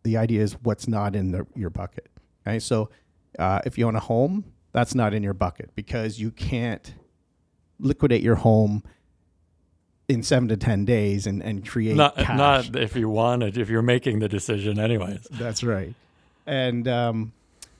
the 0.03 0.17
idea 0.17 0.41
is 0.41 0.53
what's 0.61 0.87
not 0.87 1.15
in 1.15 1.31
the, 1.31 1.47
your 1.55 1.69
bucket. 1.69 2.09
Okay, 2.45 2.59
so 2.59 2.89
uh, 3.39 3.59
if 3.65 3.77
you 3.77 3.87
own 3.87 3.95
a 3.95 3.99
home, 3.99 4.45
that's 4.71 4.93
not 4.93 5.13
in 5.13 5.23
your 5.23 5.33
bucket 5.33 5.71
because 5.75 6.19
you 6.19 6.31
can't 6.31 6.93
liquidate 7.79 8.21
your 8.21 8.35
home 8.35 8.83
in 10.09 10.21
seven 10.21 10.49
to 10.49 10.57
ten 10.57 10.85
days 10.85 11.25
and, 11.25 11.41
and 11.41 11.67
create 11.67 11.95
not, 11.95 12.15
cash. 12.17 12.37
Not 12.37 12.75
if 12.75 12.95
you 12.95 13.09
wanted, 13.09 13.57
if 13.57 13.69
you're 13.69 13.81
making 13.81 14.19
the 14.19 14.27
decision, 14.27 14.79
anyways. 14.79 15.25
That's 15.31 15.63
right. 15.63 15.93
And 16.45 16.87
um, 16.87 17.31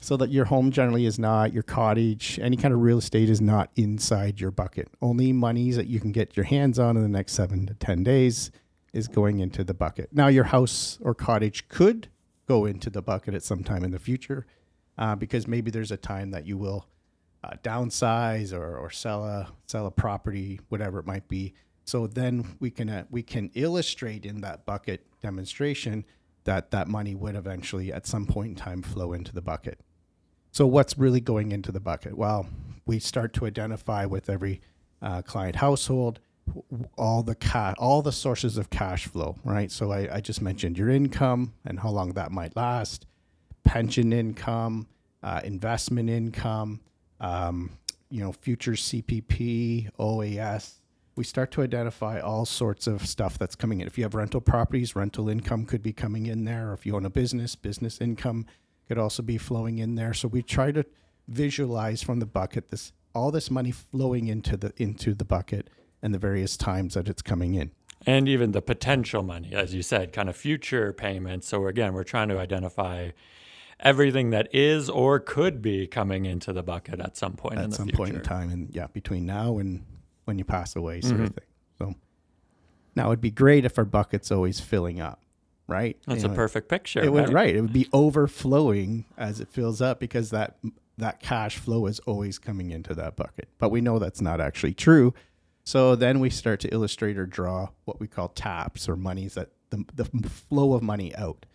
so 0.04 0.18
that 0.18 0.30
your 0.30 0.44
home 0.44 0.70
generally 0.70 1.06
is 1.06 1.18
not 1.18 1.54
your 1.54 1.62
cottage 1.62 2.38
any 2.42 2.58
kind 2.58 2.74
of 2.74 2.80
real 2.80 2.98
estate 2.98 3.30
is 3.30 3.40
not 3.40 3.70
inside 3.74 4.38
your 4.38 4.50
bucket. 4.50 4.86
Only 5.00 5.32
monies 5.32 5.76
that 5.76 5.86
you 5.86 5.98
can 5.98 6.12
get 6.12 6.36
your 6.36 6.44
hands 6.44 6.78
on 6.78 6.98
in 6.98 7.02
the 7.02 7.08
next 7.08 7.32
seven 7.32 7.64
to 7.66 7.74
ten 7.74 8.04
days 8.04 8.50
is 8.92 9.08
going 9.08 9.38
into 9.40 9.64
the 9.64 9.72
bucket. 9.72 10.10
Now 10.12 10.28
your 10.28 10.44
house 10.44 10.98
or 11.00 11.14
cottage 11.14 11.68
could 11.68 12.08
go 12.46 12.66
into 12.66 12.90
the 12.90 13.00
bucket 13.00 13.32
at 13.32 13.42
some 13.42 13.64
time 13.64 13.82
in 13.82 13.92
the 13.92 13.98
future 13.98 14.46
uh, 14.98 15.16
because 15.16 15.48
maybe 15.48 15.70
there's 15.70 15.90
a 15.90 15.96
time 15.96 16.32
that 16.32 16.46
you 16.46 16.58
will 16.58 16.86
uh, 17.42 17.52
downsize 17.62 18.52
or, 18.52 18.76
or 18.76 18.90
sell 18.90 19.24
a 19.24 19.48
sell 19.66 19.86
a 19.86 19.90
property 19.90 20.60
whatever 20.68 20.98
it 20.98 21.06
might 21.06 21.28
be. 21.28 21.54
So 21.86 22.06
then 22.06 22.58
we 22.60 22.70
can 22.70 22.90
uh, 22.90 23.04
we 23.10 23.22
can 23.22 23.50
illustrate 23.54 24.26
in 24.26 24.42
that 24.42 24.66
bucket 24.66 25.06
demonstration 25.22 26.04
that 26.44 26.72
that 26.72 26.88
money 26.88 27.14
would 27.14 27.36
eventually 27.36 27.90
at 27.90 28.06
some 28.06 28.26
point 28.26 28.50
in 28.50 28.54
time 28.54 28.82
flow 28.82 29.14
into 29.14 29.32
the 29.32 29.40
bucket 29.40 29.80
so 30.54 30.68
what's 30.68 30.96
really 30.96 31.20
going 31.20 31.50
into 31.50 31.72
the 31.72 31.80
bucket? 31.80 32.16
Well, 32.16 32.46
we 32.86 33.00
start 33.00 33.32
to 33.32 33.46
identify 33.46 34.04
with 34.04 34.30
every 34.30 34.60
uh, 35.02 35.20
client 35.22 35.56
household 35.56 36.20
all 36.96 37.24
the 37.24 37.34
ca- 37.34 37.74
all 37.76 38.02
the 38.02 38.12
sources 38.12 38.56
of 38.56 38.70
cash 38.70 39.08
flow, 39.08 39.34
right? 39.42 39.72
So 39.72 39.90
I, 39.90 40.16
I 40.16 40.20
just 40.20 40.40
mentioned 40.40 40.78
your 40.78 40.90
income 40.90 41.54
and 41.64 41.80
how 41.80 41.90
long 41.90 42.12
that 42.12 42.30
might 42.30 42.54
last, 42.54 43.04
pension 43.64 44.12
income, 44.12 44.86
uh, 45.24 45.40
investment 45.42 46.08
income, 46.08 46.80
um, 47.18 47.70
you 48.08 48.20
know, 48.20 48.30
future 48.30 48.72
CPP, 48.74 49.90
OAS. 49.98 50.74
We 51.16 51.24
start 51.24 51.50
to 51.52 51.62
identify 51.62 52.20
all 52.20 52.44
sorts 52.44 52.86
of 52.86 53.04
stuff 53.06 53.38
that's 53.38 53.56
coming 53.56 53.80
in. 53.80 53.88
If 53.88 53.98
you 53.98 54.04
have 54.04 54.14
rental 54.14 54.40
properties, 54.40 54.94
rental 54.94 55.28
income 55.28 55.66
could 55.66 55.82
be 55.82 55.92
coming 55.92 56.26
in 56.26 56.44
there. 56.44 56.70
Or 56.70 56.74
if 56.74 56.86
you 56.86 56.94
own 56.94 57.04
a 57.04 57.10
business, 57.10 57.56
business 57.56 58.00
income 58.00 58.46
could 58.88 58.98
also 58.98 59.22
be 59.22 59.38
flowing 59.38 59.78
in 59.78 59.94
there. 59.94 60.12
So 60.14 60.28
we 60.28 60.42
try 60.42 60.72
to 60.72 60.84
visualize 61.28 62.02
from 62.02 62.20
the 62.20 62.26
bucket 62.26 62.70
this 62.70 62.92
all 63.14 63.30
this 63.30 63.50
money 63.50 63.70
flowing 63.70 64.26
into 64.28 64.56
the 64.56 64.72
into 64.76 65.14
the 65.14 65.24
bucket 65.24 65.70
and 66.02 66.12
the 66.12 66.18
various 66.18 66.56
times 66.56 66.94
that 66.94 67.08
it's 67.08 67.22
coming 67.22 67.54
in. 67.54 67.70
And 68.06 68.28
even 68.28 68.52
the 68.52 68.60
potential 68.60 69.22
money, 69.22 69.54
as 69.54 69.72
you 69.72 69.82
said, 69.82 70.12
kind 70.12 70.28
of 70.28 70.36
future 70.36 70.92
payments. 70.92 71.48
So 71.48 71.66
again, 71.66 71.94
we're 71.94 72.04
trying 72.04 72.28
to 72.28 72.38
identify 72.38 73.10
everything 73.80 74.30
that 74.30 74.48
is 74.54 74.90
or 74.90 75.18
could 75.18 75.62
be 75.62 75.86
coming 75.86 76.26
into 76.26 76.52
the 76.52 76.62
bucket 76.62 77.00
at 77.00 77.16
some 77.16 77.32
point 77.32 77.58
at 77.58 77.64
in 77.64 77.70
the 77.70 77.76
some 77.76 77.86
future. 77.86 77.96
point 77.96 78.14
in 78.16 78.20
time, 78.22 78.50
and 78.50 78.68
yeah, 78.74 78.86
between 78.88 79.24
now 79.24 79.58
and 79.58 79.84
when 80.26 80.38
you 80.38 80.44
pass 80.44 80.76
away, 80.76 81.00
sort 81.00 81.14
Mm-hmm. 81.14 81.24
of 81.24 81.34
thing. 81.34 81.44
So 81.78 81.94
now 82.94 83.06
it'd 83.08 83.20
be 83.22 83.30
great 83.30 83.64
if 83.64 83.78
our 83.78 83.84
bucket's 83.86 84.30
always 84.30 84.60
filling 84.60 85.00
up, 85.00 85.22
right? 85.66 85.96
That's 86.06 86.20
You 86.22 86.26
a 86.26 86.28
know, 86.30 86.34
perfect 86.36 86.68
picture. 86.68 87.02
It 87.02 87.12
would 87.12 87.26
right? 87.28 87.32
right. 87.34 87.56
It 87.56 87.60
would 87.60 87.72
be 87.72 87.88
overflowing 87.92 89.04
as 89.16 89.40
it 89.40 89.48
fills 89.48 89.80
up 89.80 90.00
because 90.00 90.30
that 90.30 90.56
that 90.98 91.20
cash 91.20 91.58
flow 91.58 91.86
is 91.86 91.98
always 92.00 92.38
coming 92.38 92.70
into 92.70 92.94
that 92.94 93.16
bucket. 93.16 93.48
But 93.58 93.70
we 93.70 93.80
know 93.80 93.98
that's 93.98 94.20
not 94.20 94.40
actually 94.40 94.74
true. 94.74 95.12
So 95.64 95.96
then 95.96 96.20
we 96.20 96.30
start 96.30 96.60
to 96.60 96.68
illustrate 96.68 97.18
or 97.18 97.26
draw 97.26 97.70
what 97.84 97.98
we 97.98 98.06
call 98.06 98.28
taps 98.28 98.88
or 98.88 98.96
monies 98.96 99.34
that 99.34 99.50
the, 99.70 99.84
the 99.94 100.04
flow 100.28 100.74
of 100.74 100.82
money 100.82 101.14
out. 101.16 101.46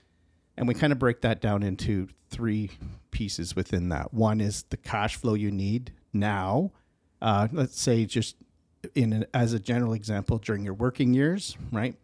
And 0.57 0.67
we 0.67 0.73
kind 0.73 0.91
of 0.91 0.99
break 0.99 1.21
that 1.21 1.39
down 1.39 1.63
into 1.63 2.09
three 2.29 2.71
pieces 3.11 3.55
within 3.55 3.89
that. 3.89 4.13
One 4.13 4.41
is 4.41 4.63
the 4.63 4.77
cash 4.77 5.15
flow 5.15 5.35
you 5.35 5.51
need 5.51 5.93
now. 6.11 6.71
Uh, 7.21 7.47
let's 7.53 7.79
say 7.79 8.05
just 8.05 8.35
in 8.95 9.13
an, 9.13 9.25
as 9.33 9.53
a 9.53 9.59
general 9.59 9.93
example 9.93 10.37
during 10.37 10.65
your 10.65 10.73
working 10.73 11.13
years, 11.13 11.55
right? 11.71 11.95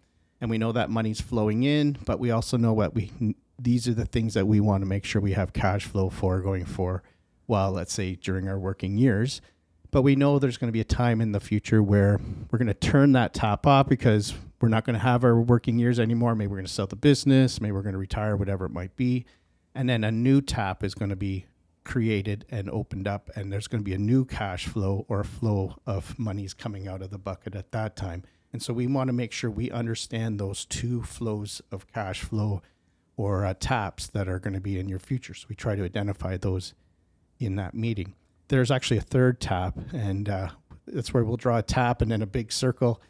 And 0.46 0.52
we 0.52 0.60
know 0.60 0.74
that 0.74 0.92
money's 0.92 1.20
flowing 1.20 1.64
in, 1.64 1.98
but 2.06 2.20
we 2.20 2.30
also 2.30 2.56
know 2.56 2.72
what 2.72 2.94
we 2.94 3.12
these 3.58 3.88
are 3.88 3.96
the 3.96 4.06
things 4.06 4.36
that 4.36 4.46
we 4.46 4.60
want 4.60 4.84
to 4.84 4.86
make 4.86 5.04
sure 5.04 5.20
we 5.20 5.32
have 5.32 5.54
cash 5.54 5.86
flow 5.86 6.08
for 6.08 6.40
going 6.40 6.66
for 6.66 7.02
while 7.48 7.72
let's 7.72 7.92
say 7.92 8.14
during 8.14 8.48
our 8.48 8.60
working 8.60 8.96
years. 8.96 9.42
But 9.90 10.04
we 10.04 10.16
know 10.16 10.38
there's 10.38 10.58
going 10.58 10.68
to 10.68 10.72
be 10.72 10.82
a 10.82 10.84
time 10.84 11.20
in 11.20 11.32
the 11.32 11.40
future 11.40 11.82
where 11.82 12.20
we're 12.52 12.60
going 12.60 12.68
to 12.68 12.76
turn 12.76 13.14
that 13.14 13.34
tap 13.34 13.66
off 13.66 13.90
because 13.90 14.36
we're 14.62 14.70
not 14.70 14.86
going 14.86 14.94
to 14.94 15.00
have 15.00 15.24
our 15.24 15.42
working 15.42 15.80
years 15.80 16.00
anymore. 16.00 16.36
Maybe 16.36 16.50
we're 16.50 16.58
going 16.58 16.68
to 16.68 16.72
sell 16.72 16.86
the 16.86 16.96
business, 16.96 17.60
maybe 17.60 17.72
we're 17.72 17.82
going 17.82 17.94
to 17.94 17.98
retire, 17.98 18.36
whatever 18.38 18.66
it 18.66 18.72
might 18.72 18.96
be. 18.96 19.26
And 19.74 19.90
then 19.90 20.04
a 20.04 20.12
new 20.12 20.42
tap 20.42 20.84
is 20.84 20.94
going 20.94 21.10
to 21.10 21.16
be 21.16 21.48
created 21.86 22.46
and 22.52 22.70
opened 22.70 23.08
up, 23.08 23.32
and 23.36 23.52
there's 23.52 23.68
going 23.68 23.82
to 23.82 23.84
be 23.84 23.96
a 23.96 23.98
new 23.98 24.26
cash 24.26 24.68
flow 24.68 25.08
or 25.08 25.24
flow 25.24 25.78
of 25.88 26.20
monies 26.20 26.54
coming 26.54 26.88
out 26.88 27.02
of 27.02 27.10
the 27.10 27.18
bucket 27.18 27.56
at 27.56 27.72
that 27.72 27.96
time. 27.96 28.22
And 28.56 28.64
so 28.64 28.72
we 28.72 28.88
want 28.88 29.10
to 29.10 29.14
make 29.14 29.34
sure 29.34 29.52
we 29.52 29.70
understand 29.70 30.40
those 30.40 30.64
two 30.64 31.04
flows 31.04 31.62
of 31.74 31.92
cash 31.92 32.22
flow 32.22 32.62
or 33.18 33.44
uh, 33.44 33.54
taps 33.60 34.08
that 34.08 34.30
are 34.30 34.40
going 34.40 34.54
to 34.54 34.62
be 34.62 34.80
in 34.80 34.88
your 34.88 34.98
future. 34.98 35.34
So 35.34 35.48
we 35.50 35.56
try 35.58 35.76
to 35.76 35.84
identify 35.84 36.38
those 36.38 36.74
in 37.38 37.58
that 37.58 37.74
meeting. 37.74 38.14
There's 38.48 38.72
actually 38.72 39.00
a 39.00 39.02
third 39.02 39.42
tap, 39.42 39.78
and 39.92 40.30
uh, 40.30 40.52
that's 40.88 41.14
where 41.14 41.26
we'll 41.26 41.36
draw 41.36 41.58
a 41.58 41.64
tap 41.64 42.02
and 42.02 42.10
then 42.10 42.22
a 42.22 42.26
big 42.26 42.54
circle. 42.54 43.02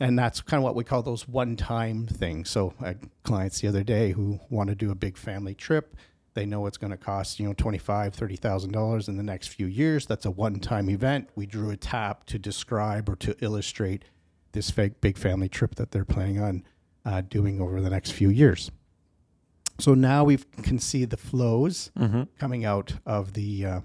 And 0.00 0.18
that's 0.18 0.40
kind 0.40 0.58
of 0.58 0.64
what 0.64 0.74
we 0.74 0.82
call 0.82 1.04
those 1.04 1.28
one 1.28 1.54
time 1.54 2.08
things. 2.08 2.50
So, 2.50 2.74
I 2.80 2.88
had 2.88 3.08
clients 3.22 3.60
the 3.60 3.68
other 3.68 3.84
day 3.84 4.10
who 4.10 4.40
want 4.50 4.68
to 4.70 4.74
do 4.74 4.90
a 4.90 4.96
big 4.96 5.16
family 5.16 5.54
trip. 5.54 5.94
They 6.34 6.44
know 6.44 6.66
it's 6.66 6.76
going 6.76 6.90
to 6.90 6.96
cost, 6.96 7.38
you 7.38 7.46
know, 7.46 7.54
$25,000, 7.54 8.16
$30,000 8.16 9.08
in 9.08 9.16
the 9.16 9.22
next 9.22 9.46
few 9.46 9.66
years. 9.66 10.06
That's 10.06 10.26
a 10.26 10.30
one 10.32 10.58
time 10.58 10.90
event. 10.90 11.28
We 11.36 11.46
drew 11.46 11.70
a 11.70 11.76
tap 11.76 12.24
to 12.24 12.38
describe 12.40 13.08
or 13.08 13.14
to 13.14 13.36
illustrate 13.40 14.04
this 14.52 14.70
fake 14.70 15.00
big 15.00 15.16
family 15.18 15.48
trip 15.48 15.74
that 15.76 15.90
they're 15.90 16.04
planning 16.04 16.40
on 16.40 16.62
uh, 17.04 17.20
doing 17.22 17.60
over 17.60 17.80
the 17.80 17.90
next 17.90 18.12
few 18.12 18.28
years. 18.30 18.70
So 19.78 19.94
now 19.94 20.22
we 20.24 20.36
can 20.62 20.78
see 20.78 21.04
the 21.04 21.16
flows 21.16 21.90
Mm-hmm. 21.98 22.22
coming 22.38 22.64
out 22.64 22.94
of 23.06 23.32
the 23.32 23.66
uh, 23.66 23.80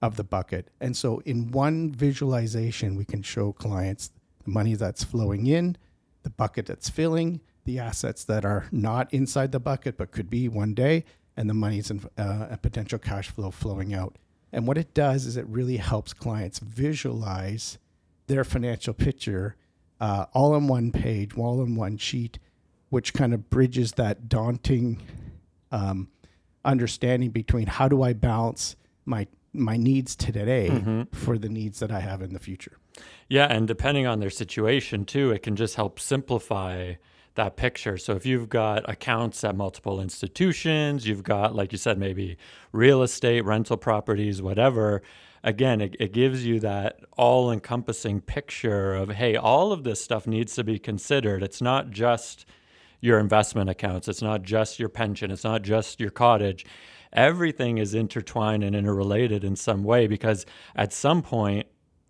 of 0.00 0.16
the 0.16 0.24
bucket, 0.24 0.68
and 0.80 0.96
so 0.96 1.20
in 1.24 1.50
one 1.50 1.90
visualization, 1.90 2.94
we 2.94 3.04
can 3.06 3.22
show 3.22 3.52
clients 3.52 4.10
the 4.44 4.50
money 4.50 4.74
that's 4.74 5.02
flowing 5.02 5.46
in, 5.46 5.76
the 6.22 6.30
bucket 6.30 6.66
that's 6.66 6.90
filling, 6.90 7.40
the 7.64 7.78
assets 7.78 8.22
that 8.24 8.44
are 8.44 8.66
not 8.70 9.12
inside 9.14 9.50
the 9.52 9.60
bucket 9.60 9.96
but 9.96 10.10
could 10.12 10.28
be 10.28 10.46
one 10.48 10.74
day, 10.74 11.04
and 11.36 11.48
the 11.48 11.54
money's 11.54 11.90
in, 11.90 12.02
uh, 12.18 12.48
a 12.50 12.58
potential 12.58 12.98
cash 12.98 13.30
flow 13.30 13.50
flowing 13.50 13.94
out. 13.94 14.16
And 14.52 14.66
what 14.66 14.76
it 14.78 14.92
does 14.94 15.24
is 15.26 15.36
it 15.38 15.46
really 15.48 15.78
helps 15.78 16.12
clients 16.12 16.58
visualize 16.58 17.78
their 18.26 18.44
financial 18.44 18.94
picture 18.94 19.56
uh, 20.00 20.26
all 20.32 20.54
in 20.56 20.66
one 20.68 20.92
page, 20.92 21.36
all 21.36 21.62
in 21.62 21.74
one 21.76 21.96
sheet, 21.96 22.38
which 22.90 23.12
kind 23.14 23.32
of 23.34 23.48
bridges 23.50 23.92
that 23.92 24.28
daunting 24.28 25.00
um, 25.72 26.08
understanding 26.64 27.30
between 27.30 27.66
how 27.66 27.88
do 27.88 28.02
I 28.02 28.12
balance 28.12 28.76
my 29.04 29.26
my 29.56 29.76
needs 29.76 30.16
today 30.16 30.68
Mm-hmm. 30.68 31.02
for 31.16 31.38
the 31.38 31.48
needs 31.48 31.78
that 31.78 31.92
I 31.92 32.00
have 32.00 32.22
in 32.22 32.32
the 32.32 32.40
future. 32.40 32.76
Yeah, 33.28 33.46
and 33.46 33.68
depending 33.68 34.04
on 34.04 34.18
their 34.18 34.30
situation 34.30 35.04
too, 35.04 35.30
it 35.30 35.42
can 35.44 35.54
just 35.54 35.76
help 35.76 36.00
simplify 36.00 36.94
that 37.36 37.56
picture. 37.56 37.96
So 37.96 38.14
if 38.14 38.26
you've 38.26 38.48
got 38.48 38.88
accounts 38.88 39.44
at 39.44 39.56
multiple 39.56 40.00
institutions, 40.00 41.06
you've 41.06 41.22
got, 41.22 41.54
like 41.54 41.70
you 41.72 41.78
said, 41.78 41.98
maybe 41.98 42.36
real 42.72 43.02
estate, 43.02 43.44
rental 43.44 43.76
properties, 43.76 44.42
whatever. 44.42 45.02
Again, 45.44 45.82
it, 45.82 45.94
it 46.00 46.12
gives 46.14 46.46
you 46.46 46.58
that 46.60 47.00
all 47.18 47.52
encompassing 47.52 48.22
picture 48.22 48.94
of, 48.94 49.10
hey, 49.10 49.36
all 49.36 49.72
of 49.72 49.84
this 49.84 50.02
stuff 50.02 50.26
needs 50.26 50.54
to 50.54 50.64
be 50.64 50.78
considered. 50.78 51.42
It's 51.42 51.60
not 51.60 51.90
just 51.90 52.46
your 53.02 53.18
investment 53.18 53.68
accounts, 53.68 54.08
it's 54.08 54.22
not 54.22 54.42
just 54.42 54.78
your 54.78 54.88
pension, 54.88 55.30
it's 55.30 55.44
not 55.44 55.60
just 55.60 56.00
your 56.00 56.10
cottage. 56.10 56.64
Everything 57.12 57.76
is 57.76 57.94
intertwined 57.94 58.64
and 58.64 58.74
interrelated 58.74 59.44
in 59.44 59.54
some 59.54 59.84
way 59.84 60.06
because 60.06 60.46
at 60.74 60.94
some 60.94 61.20
point, 61.20 61.66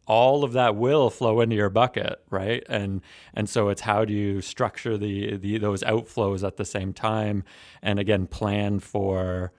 all 0.07 0.45
of 0.45 0.53
that 0.53 0.77
will 0.77 1.11
flow 1.11 1.41
into 1.41 1.57
your 1.57 1.71
bucket, 1.71 2.23
right? 2.31 2.63
And 2.69 3.01
and 3.33 3.49
so 3.49 3.69
it's 3.69 3.81
how 3.81 4.05
do 4.05 4.13
you 4.13 4.43
structure 4.43 4.97
the, 4.97 5.37
the 5.37 5.59
those 5.59 5.83
outflows 5.83 6.47
at 6.47 6.57
the 6.57 6.65
same 6.65 6.93
time, 6.93 7.43
and 7.83 7.99
again 7.99 8.27
plan 8.27 8.79
for 8.79 9.53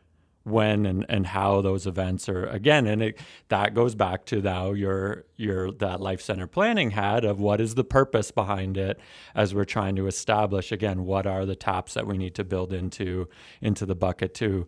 when 0.46 0.86
and, 0.86 1.06
and 1.10 1.25
how 1.25 1.60
those 1.60 1.88
events 1.88 2.30
are 2.30 2.46
again 2.46 2.86
and 2.86 3.02
it 3.02 3.20
that 3.50 3.74
goes 3.74 3.96
back 3.96 4.25
to 4.25 4.42
now 4.42 4.72
your 4.72 5.25
your 5.38 5.72
that 5.72 6.00
life 6.00 6.22
center 6.22 6.46
planning 6.46 6.92
had 6.92 7.25
of 7.25 7.40
what 7.40 7.60
is 7.60 7.74
the 7.74 7.84
purpose 7.84 8.30
behind 8.30 8.78
it 8.78 9.00
as 9.34 9.56
we're 9.56 9.66
trying 9.66 9.96
to 9.96 10.06
establish 10.06 10.72
again 10.72 11.04
what 11.04 11.25
are 11.25 11.48
the 11.48 11.56
taps 11.56 11.96
that 11.96 12.06
we 12.06 12.16
need 12.16 12.36
to 12.36 12.44
build 12.44 12.72
into 12.72 13.28
into 13.60 13.88
the 13.88 13.96
bucket 13.96 14.36
to 14.36 14.68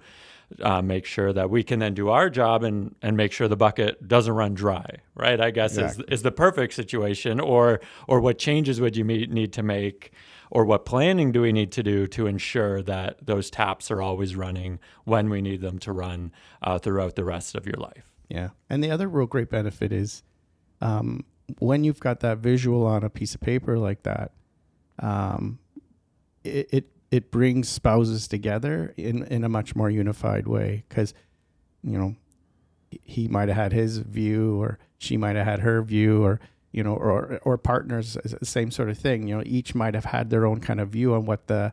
uh, 0.61 0.81
make 0.81 1.05
sure 1.05 1.31
that 1.31 1.49
we 1.51 1.61
can 1.61 1.77
then 1.77 1.93
do 1.93 2.09
our 2.09 2.27
job 2.27 2.63
and 2.63 2.95
and 3.03 3.15
make 3.15 3.31
sure 3.31 3.47
the 3.47 3.55
bucket 3.55 4.07
doesn't 4.07 4.33
run 4.33 4.55
dry 4.55 4.85
right 5.13 5.39
i 5.39 5.51
guess 5.51 5.77
Exactly. 5.77 6.05
is, 6.07 6.19
is 6.19 6.23
the 6.23 6.31
perfect 6.31 6.73
situation 6.73 7.39
or 7.39 7.81
or 8.07 8.19
what 8.19 8.39
changes 8.39 8.81
would 8.81 8.95
you 8.97 9.03
need 9.03 9.53
to 9.53 9.61
make 9.61 10.11
or 10.49 10.65
what 10.65 10.85
planning 10.85 11.31
do 11.31 11.41
we 11.41 11.51
need 11.51 11.71
to 11.73 11.83
do 11.83 12.07
to 12.07 12.27
ensure 12.27 12.81
that 12.83 13.25
those 13.25 13.49
taps 13.49 13.91
are 13.91 14.01
always 14.01 14.35
running 14.35 14.79
when 15.03 15.29
we 15.29 15.41
need 15.41 15.61
them 15.61 15.79
to 15.79 15.91
run 15.91 16.31
uh, 16.61 16.77
throughout 16.79 17.15
the 17.15 17.23
rest 17.23 17.55
of 17.55 17.65
your 17.65 17.77
life 17.77 18.11
Yeah. 18.29 18.49
And 18.69 18.83
the 18.83 18.91
other 18.91 19.07
real 19.07 19.27
great 19.27 19.49
benefit 19.49 19.91
is 19.91 20.23
um, 20.81 21.25
when 21.59 21.83
you've 21.83 21.99
got 21.99 22.19
that 22.21 22.39
visual 22.39 22.85
on 22.85 23.03
a 23.03 23.09
piece 23.09 23.35
of 23.35 23.41
paper 23.41 23.77
like 23.77 24.03
that, 24.03 24.31
um, 24.99 25.59
it, 26.43 26.69
it 26.71 26.85
it 27.09 27.31
brings 27.31 27.69
spouses 27.69 28.27
together 28.27 28.93
in, 28.97 29.23
in 29.27 29.43
a 29.43 29.49
much 29.49 29.75
more 29.75 29.89
unified 29.89 30.45
way 30.45 30.83
because, 30.89 31.13
you 31.81 31.97
know, 31.97 32.15
he 33.03 33.27
might 33.27 33.47
have 33.47 33.57
had 33.57 33.73
his 33.73 33.99
view 33.99 34.61
or 34.61 34.77
she 34.97 35.15
might 35.15 35.35
have 35.35 35.45
had 35.45 35.59
her 35.61 35.81
view 35.81 36.23
or 36.23 36.39
you 36.71 36.83
know 36.83 36.93
or 36.93 37.39
or 37.43 37.57
partners 37.57 38.17
same 38.43 38.71
sort 38.71 38.89
of 38.89 38.97
thing 38.97 39.27
you 39.27 39.35
know 39.35 39.43
each 39.45 39.73
might 39.73 39.93
have 39.93 40.05
had 40.05 40.29
their 40.29 40.45
own 40.45 40.59
kind 40.59 40.79
of 40.79 40.89
view 40.89 41.13
on 41.13 41.25
what 41.25 41.47
the 41.47 41.71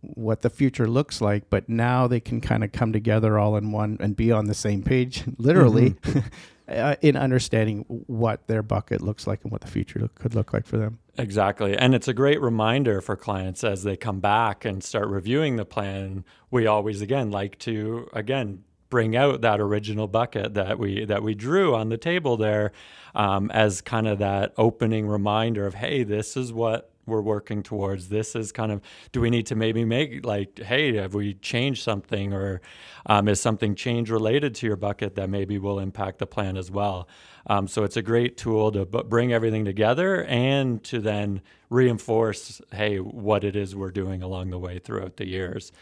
what 0.00 0.42
the 0.42 0.50
future 0.50 0.88
looks 0.88 1.20
like 1.20 1.50
but 1.50 1.68
now 1.68 2.06
they 2.06 2.20
can 2.20 2.40
kind 2.40 2.62
of 2.62 2.70
come 2.70 2.92
together 2.92 3.38
all 3.38 3.56
in 3.56 3.72
one 3.72 3.96
and 4.00 4.16
be 4.16 4.30
on 4.30 4.46
the 4.46 4.54
same 4.54 4.82
page 4.82 5.24
literally 5.38 5.96
uh, 6.68 6.94
in 7.00 7.16
understanding 7.16 7.84
what 8.06 8.46
their 8.46 8.62
bucket 8.62 9.00
looks 9.00 9.26
like 9.26 9.42
and 9.42 9.50
what 9.50 9.60
the 9.60 9.66
future 9.66 9.98
look, 9.98 10.14
could 10.14 10.34
look 10.34 10.52
like 10.52 10.66
for 10.66 10.76
them 10.76 10.98
Exactly. 11.18 11.76
And 11.76 11.96
it's 11.96 12.06
a 12.06 12.14
great 12.14 12.40
reminder 12.40 13.00
for 13.00 13.16
clients 13.16 13.64
as 13.64 13.82
they 13.82 13.96
come 13.96 14.20
back 14.20 14.64
and 14.64 14.84
start 14.84 15.08
reviewing 15.08 15.56
the 15.56 15.64
plan. 15.64 16.24
We 16.48 16.68
always 16.68 17.02
again 17.02 17.32
like 17.32 17.58
to 17.60 18.08
again 18.12 18.62
bring 18.90 19.16
out 19.16 19.40
that 19.42 19.60
original 19.60 20.06
bucket 20.06 20.54
that 20.54 20.78
we 20.78 21.04
that 21.04 21.22
we 21.22 21.34
drew 21.34 21.74
on 21.74 21.88
the 21.88 21.98
table 21.98 22.36
there 22.36 22.72
um, 23.14 23.50
as 23.50 23.80
kind 23.80 24.06
of 24.06 24.18
that 24.18 24.52
opening 24.56 25.06
reminder 25.06 25.66
of 25.66 25.74
hey, 25.74 26.02
this 26.02 26.36
is 26.36 26.52
what 26.52 26.90
we're 27.06 27.22
working 27.22 27.62
towards. 27.62 28.08
This 28.08 28.36
is 28.36 28.52
kind 28.52 28.70
of 28.70 28.80
do 29.12 29.20
we 29.20 29.30
need 29.30 29.46
to 29.46 29.54
maybe 29.54 29.84
make 29.84 30.24
like 30.24 30.58
hey, 30.58 30.96
have 30.96 31.14
we 31.14 31.34
changed 31.34 31.82
something 31.82 32.32
or 32.32 32.60
um, 33.06 33.28
is 33.28 33.40
something 33.40 33.74
change 33.74 34.10
related 34.10 34.54
to 34.56 34.66
your 34.66 34.76
bucket 34.76 35.14
that 35.16 35.30
maybe 35.30 35.58
will 35.58 35.78
impact 35.78 36.18
the 36.18 36.26
plan 36.26 36.56
as 36.56 36.70
well. 36.70 37.08
Um, 37.46 37.66
so 37.66 37.82
it's 37.82 37.96
a 37.96 38.02
great 38.02 38.36
tool 38.36 38.70
to 38.72 38.84
b- 38.84 39.02
bring 39.08 39.32
everything 39.32 39.64
together 39.64 40.24
and 40.24 40.84
to 40.84 41.00
then 41.00 41.40
reinforce, 41.70 42.60
hey, 42.72 42.98
what 42.98 43.42
it 43.42 43.56
is 43.56 43.74
we're 43.74 43.90
doing 43.90 44.22
along 44.22 44.50
the 44.50 44.58
way 44.58 44.78
throughout 44.78 45.16
the 45.16 45.26
years. 45.26 45.72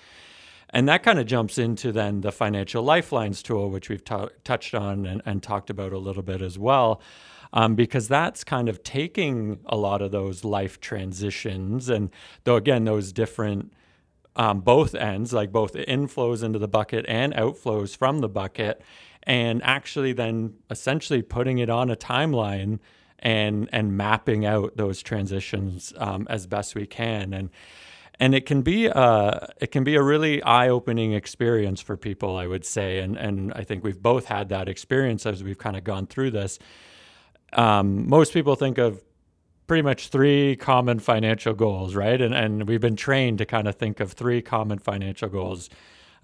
And 0.71 0.89
that 0.89 1.03
kind 1.03 1.19
of 1.19 1.27
jumps 1.27 1.59
into 1.59 1.93
then 1.93 2.21
the 2.23 2.33
financial 2.33 2.83
lifelines 2.83 3.43
tool, 3.43 3.71
which 3.71 3.89
we've 3.89 4.05
t- 4.05 4.29
touched 4.45 4.75
on 4.75 5.07
and, 5.07 5.23
and, 5.25 5.43
talked 5.43 5.71
about 5.71 5.93
a 5.93 5.99
little 5.99 6.23
bit 6.23 6.43
as 6.43 6.59
well. 6.59 7.01
Um, 7.53 7.77
because 7.77 8.09
that's 8.09 8.43
kind 8.43 8.69
of 8.69 8.83
taking 8.83 9.61
a 9.67 9.77
lot 9.77 10.03
of 10.03 10.11
those 10.11 10.45
life 10.45 10.81
transitions, 10.81 11.89
and 11.89 12.11
though 12.45 12.57
again, 12.57 12.85
those 12.85 13.13
different 13.13 13.73
um, 14.35 14.61
both 14.61 14.95
ends, 14.95 15.33
like 15.33 15.53
both 15.53 15.75
inflows 15.75 16.43
into 16.43 16.59
the 16.59 16.69
bucket 16.69 17.07
and 17.09 17.33
outflows 17.35 17.97
from 17.97 18.19
the 18.19 18.29
bucket, 18.29 18.83
and 19.23 19.63
actually 19.63 20.13
then 20.13 20.55
essentially 20.71 21.23
putting 21.23 21.59
it 21.59 21.71
on 21.71 21.89
a 21.89 21.97
timeline 21.97 22.81
and 23.21 23.69
and 23.73 23.97
mapping 23.97 24.45
out 24.45 24.77
those 24.77 25.03
transitions 25.03 25.93
um, 25.97 26.27
as 26.29 26.47
best 26.47 26.75
we 26.75 26.87
can 26.87 27.33
and 27.33 27.51
and 28.19 28.35
it 28.35 28.47
can 28.47 28.63
be 28.63 28.87
a 28.87 29.53
it 29.61 29.71
can 29.71 29.85
be 29.85 29.95
a 29.97 30.03
really 30.03 30.43
eye-opening 30.43 31.13
experience 31.13 31.81
for 31.81 31.97
people 31.97 32.37
I 32.37 32.47
would 32.47 32.65
say. 32.65 33.01
And 33.01 33.17
and 33.17 33.53
I 33.55 33.65
think 33.65 33.85
we've 33.85 34.01
both 34.01 34.27
had 34.27 34.49
that 34.51 34.69
experience 34.69 35.27
as 35.27 35.43
we've 35.43 35.59
kind 35.59 35.77
of 35.77 35.85
gone 35.85 36.07
through 36.07 36.31
this. 36.31 36.59
Um, 37.53 38.09
most 38.09 38.33
people 38.33 38.55
think 38.57 38.79
of 38.79 39.03
pretty 39.67 39.83
much 39.83 40.09
three 40.09 40.57
common 40.57 40.99
financial 40.99 41.55
goals 41.55 41.95
right? 41.95 42.21
And 42.21 42.35
and 42.35 42.69
we've 42.69 42.81
been 42.81 42.97
trained 42.97 43.39
to 43.39 43.47
kind 43.47 43.69
of 43.69 43.77
think 43.77 44.01
of 44.01 44.13
three 44.13 44.43
common 44.43 44.79
financial 44.79 45.29
goals 45.29 45.69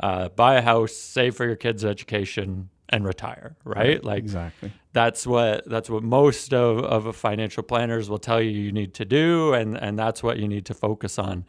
uh, 0.01 0.29
buy 0.31 0.55
a 0.55 0.63
house 0.63 0.95
save 0.95 1.37
for 1.37 1.45
your 1.47 1.57
kids 1.57 1.85
education 1.85 2.69
and 2.89 3.07
retire 3.07 3.57
right, 3.65 3.77
right 3.77 4.05
like 4.05 4.19
exactly. 4.19 4.71
that's 4.93 5.27
what 5.27 5.67
that's 5.69 5.89
what 5.89 6.03
most 6.03 6.53
of, 6.53 6.79
of 6.81 7.17
financial 7.17 7.63
planners 7.63 8.11
will 8.11 8.19
tell 8.19 8.41
you 8.41 8.51
you 8.51 8.71
need 8.71 8.93
to 8.93 9.05
do 9.05 9.55
and 9.55 9.79
and 9.79 9.99
that's 9.99 10.23
what 10.23 10.39
you 10.39 10.47
need 10.47 10.67
to 10.67 10.75
focus 10.75 11.19
on 11.19 11.45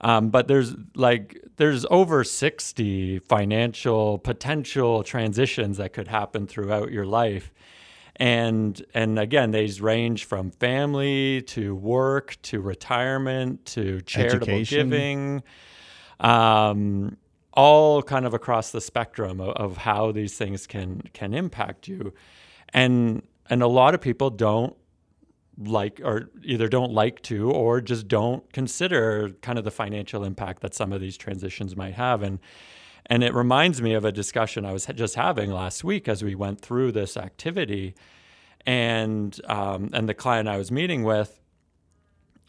um, 0.00 0.30
but 0.30 0.48
there's 0.48 0.74
like 0.94 1.42
there's 1.56 1.84
over 1.90 2.24
60 2.24 3.18
financial 3.20 4.18
potential 4.18 5.02
transitions 5.02 5.76
that 5.76 5.92
could 5.92 6.08
happen 6.08 6.46
throughout 6.46 6.90
your 6.90 7.06
life 7.06 7.52
and 8.16 8.84
and 8.94 9.18
again 9.18 9.50
these 9.50 9.80
range 9.80 10.24
from 10.24 10.50
family 10.50 11.42
to 11.42 11.74
work 11.74 12.36
to 12.42 12.60
retirement 12.60 13.64
to 13.64 14.00
charitable 14.02 14.44
Education. 14.44 14.90
giving 14.90 15.42
um, 16.20 17.16
all 17.52 18.02
kind 18.02 18.26
of 18.26 18.34
across 18.34 18.72
the 18.72 18.80
spectrum 18.80 19.40
of, 19.40 19.50
of 19.50 19.76
how 19.78 20.12
these 20.12 20.36
things 20.36 20.66
can 20.66 21.02
can 21.12 21.34
impact 21.34 21.88
you 21.88 22.12
and 22.72 23.22
and 23.48 23.62
a 23.62 23.66
lot 23.66 23.94
of 23.94 24.00
people 24.00 24.30
don't 24.30 24.76
like 25.60 26.00
or 26.02 26.30
either 26.42 26.68
don't 26.68 26.92
like 26.92 27.22
to 27.22 27.50
or 27.50 27.80
just 27.80 28.08
don't 28.08 28.50
consider 28.52 29.30
kind 29.42 29.58
of 29.58 29.64
the 29.64 29.70
financial 29.70 30.24
impact 30.24 30.62
that 30.62 30.74
some 30.74 30.92
of 30.92 31.00
these 31.00 31.16
transitions 31.16 31.76
might 31.76 31.94
have. 31.94 32.22
And 32.22 32.38
and 33.06 33.24
it 33.24 33.34
reminds 33.34 33.82
me 33.82 33.94
of 33.94 34.04
a 34.04 34.12
discussion 34.12 34.64
I 34.64 34.72
was 34.72 34.86
just 34.94 35.16
having 35.16 35.50
last 35.50 35.82
week 35.84 36.08
as 36.08 36.22
we 36.22 36.34
went 36.34 36.60
through 36.60 36.92
this 36.92 37.16
activity. 37.16 37.94
And 38.66 39.38
um, 39.48 39.90
and 39.92 40.08
the 40.08 40.14
client 40.14 40.48
I 40.48 40.56
was 40.56 40.70
meeting 40.70 41.02
with 41.02 41.40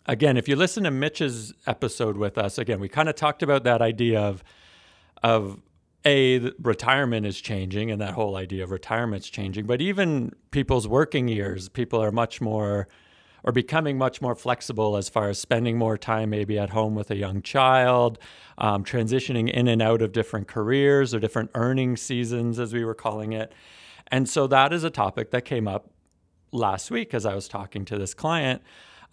again 0.06 0.36
if 0.36 0.48
you 0.48 0.56
listen 0.56 0.84
to 0.84 0.91
Mitch's 0.91 1.53
episode 1.68 2.18
with 2.18 2.38
us 2.38 2.58
again 2.58 2.80
we 2.80 2.89
kind 2.89 3.08
of 3.08 3.15
talked 3.15 3.44
about 3.44 3.63
that 3.63 3.82
idea 3.82 4.20
of 4.20 4.44
of 5.24 5.62
a 6.05 6.39
retirement 6.62 7.25
is 7.25 7.39
changing 7.39 7.91
and 7.91 8.01
that 8.01 8.13
whole 8.13 8.36
idea 8.36 8.63
of 8.63 8.72
retirement's 8.72 9.29
changing 9.29 9.65
but 9.65 9.81
even 9.81 10.31
people's 10.51 10.88
working 10.88 11.27
years 11.27 11.70
people 11.70 12.01
are 12.01 12.12
much 12.12 12.41
more 12.41 12.88
or 13.43 13.51
becoming 13.51 13.98
much 13.98 14.22
more 14.22 14.36
flexible 14.36 14.98
as 14.98 15.10
far 15.10 15.29
as 15.29 15.39
spending 15.39 15.77
more 15.77 15.98
time 15.98 16.29
maybe 16.29 16.58
at 16.60 16.70
home 16.70 16.96
with 16.96 17.10
a 17.12 17.15
young 17.15 17.41
child 17.41 18.20
um, 18.58 18.84
transitioning 18.84 19.50
in 19.50 19.67
and 19.67 19.81
out 19.81 20.01
of 20.01 20.12
different 20.12 20.48
careers 20.48 21.13
or 21.13 21.20
different 21.20 21.50
earning 21.55 21.98
seasons 21.98 22.60
as 22.60 22.74
we 22.74 22.86
were 22.86 22.93
calling 22.93 23.34
it. 23.34 23.51
And 24.12 24.29
so 24.29 24.46
that 24.48 24.74
is 24.74 24.84
a 24.84 24.89
topic 24.89 25.31
that 25.31 25.46
came 25.46 25.67
up 25.67 25.89
last 26.51 26.91
week 26.91 27.13
as 27.13 27.25
i 27.25 27.34
was 27.34 27.48
talking 27.48 27.86
to 27.86 27.98
this 27.98 28.13
client 28.13 28.62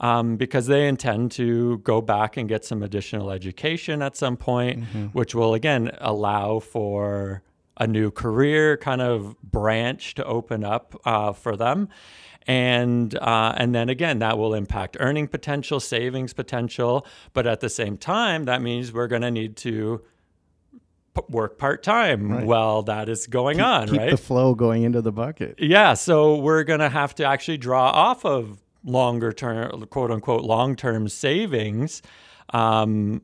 um, 0.01 0.37
because 0.37 0.67
they 0.67 0.87
intend 0.87 1.33
to 1.33 1.79
go 1.79 2.01
back 2.01 2.37
and 2.37 2.49
get 2.49 2.65
some 2.65 2.83
additional 2.83 3.31
education 3.31 4.03
at 4.03 4.17
some 4.17 4.37
point, 4.37 4.81
mm-hmm. 4.81 5.07
which 5.07 5.35
will 5.35 5.55
again 5.55 5.91
allow 6.01 6.61
for 6.61 7.43
a 7.77 7.87
new 7.87 8.11
career 8.11 8.77
kind 8.77 9.01
of 9.01 9.41
branch 9.43 10.15
to 10.15 10.25
open 10.25 10.65
up 10.65 11.01
uh, 11.05 11.33
for 11.33 11.57
them. 11.57 11.89
And 12.47 13.15
uh, 13.17 13.55
and 13.57 13.75
then 13.75 13.91
again, 13.91 14.21
that 14.21 14.39
will 14.39 14.55
impact 14.55 14.97
earning 15.01 15.29
potential, 15.29 15.81
savings 15.81 16.33
potential. 16.33 17.07
But 17.35 17.47
at 17.47 17.61
the 17.61 17.69
same 17.69 17.99
time, 17.99 18.45
that 18.45 18.63
means 18.63 18.93
we're 18.93 19.07
going 19.07 19.23
to 19.23 19.31
need 19.31 19.57
to 19.59 20.03
work 21.29 21.59
part 21.59 21.83
time 21.83 22.31
right. 22.31 22.47
while 22.47 22.83
that 22.85 23.09
is 23.09 23.27
going 23.27 23.59
keep, 23.59 23.67
on, 23.67 23.89
keep 23.89 23.99
right? 23.99 24.11
The 24.13 24.17
flow 24.17 24.55
going 24.55 24.85
into 24.85 25.03
the 25.03 25.13
bucket. 25.13 25.57
Yeah, 25.59 25.95
so 25.95 26.37
we're 26.37 26.65
going 26.65 26.81
to 26.81 26.89
have 26.89 27.15
to 27.17 27.25
actually 27.25 27.59
draw 27.59 27.91
off 27.91 28.25
of 28.25 28.63
longer 28.85 29.33
term, 29.33 29.87
quote 29.87 30.11
unquote, 30.11 30.45
long 30.45 30.77
term 30.77 31.09
savings 31.09 32.03
um, 32.51 33.23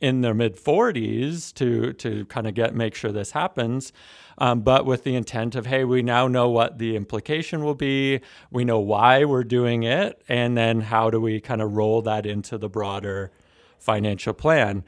in 0.00 0.20
their 0.20 0.34
mid 0.34 0.56
40s 0.56 1.52
to 1.54 1.92
to 1.94 2.24
kind 2.26 2.46
of 2.46 2.54
get 2.54 2.74
make 2.74 2.94
sure 2.94 3.12
this 3.12 3.32
happens. 3.32 3.92
Um, 4.38 4.62
but 4.62 4.84
with 4.84 5.04
the 5.04 5.14
intent 5.14 5.54
of, 5.54 5.66
hey, 5.66 5.84
we 5.84 6.02
now 6.02 6.26
know 6.26 6.48
what 6.48 6.78
the 6.78 6.96
implication 6.96 7.62
will 7.62 7.74
be. 7.74 8.20
We 8.50 8.64
know 8.64 8.80
why 8.80 9.24
we're 9.24 9.44
doing 9.44 9.84
it. 9.84 10.22
And 10.28 10.56
then 10.56 10.80
how 10.80 11.10
do 11.10 11.20
we 11.20 11.40
kind 11.40 11.62
of 11.62 11.76
roll 11.76 12.02
that 12.02 12.26
into 12.26 12.58
the 12.58 12.68
broader 12.68 13.30
financial 13.78 14.34
plan? 14.34 14.84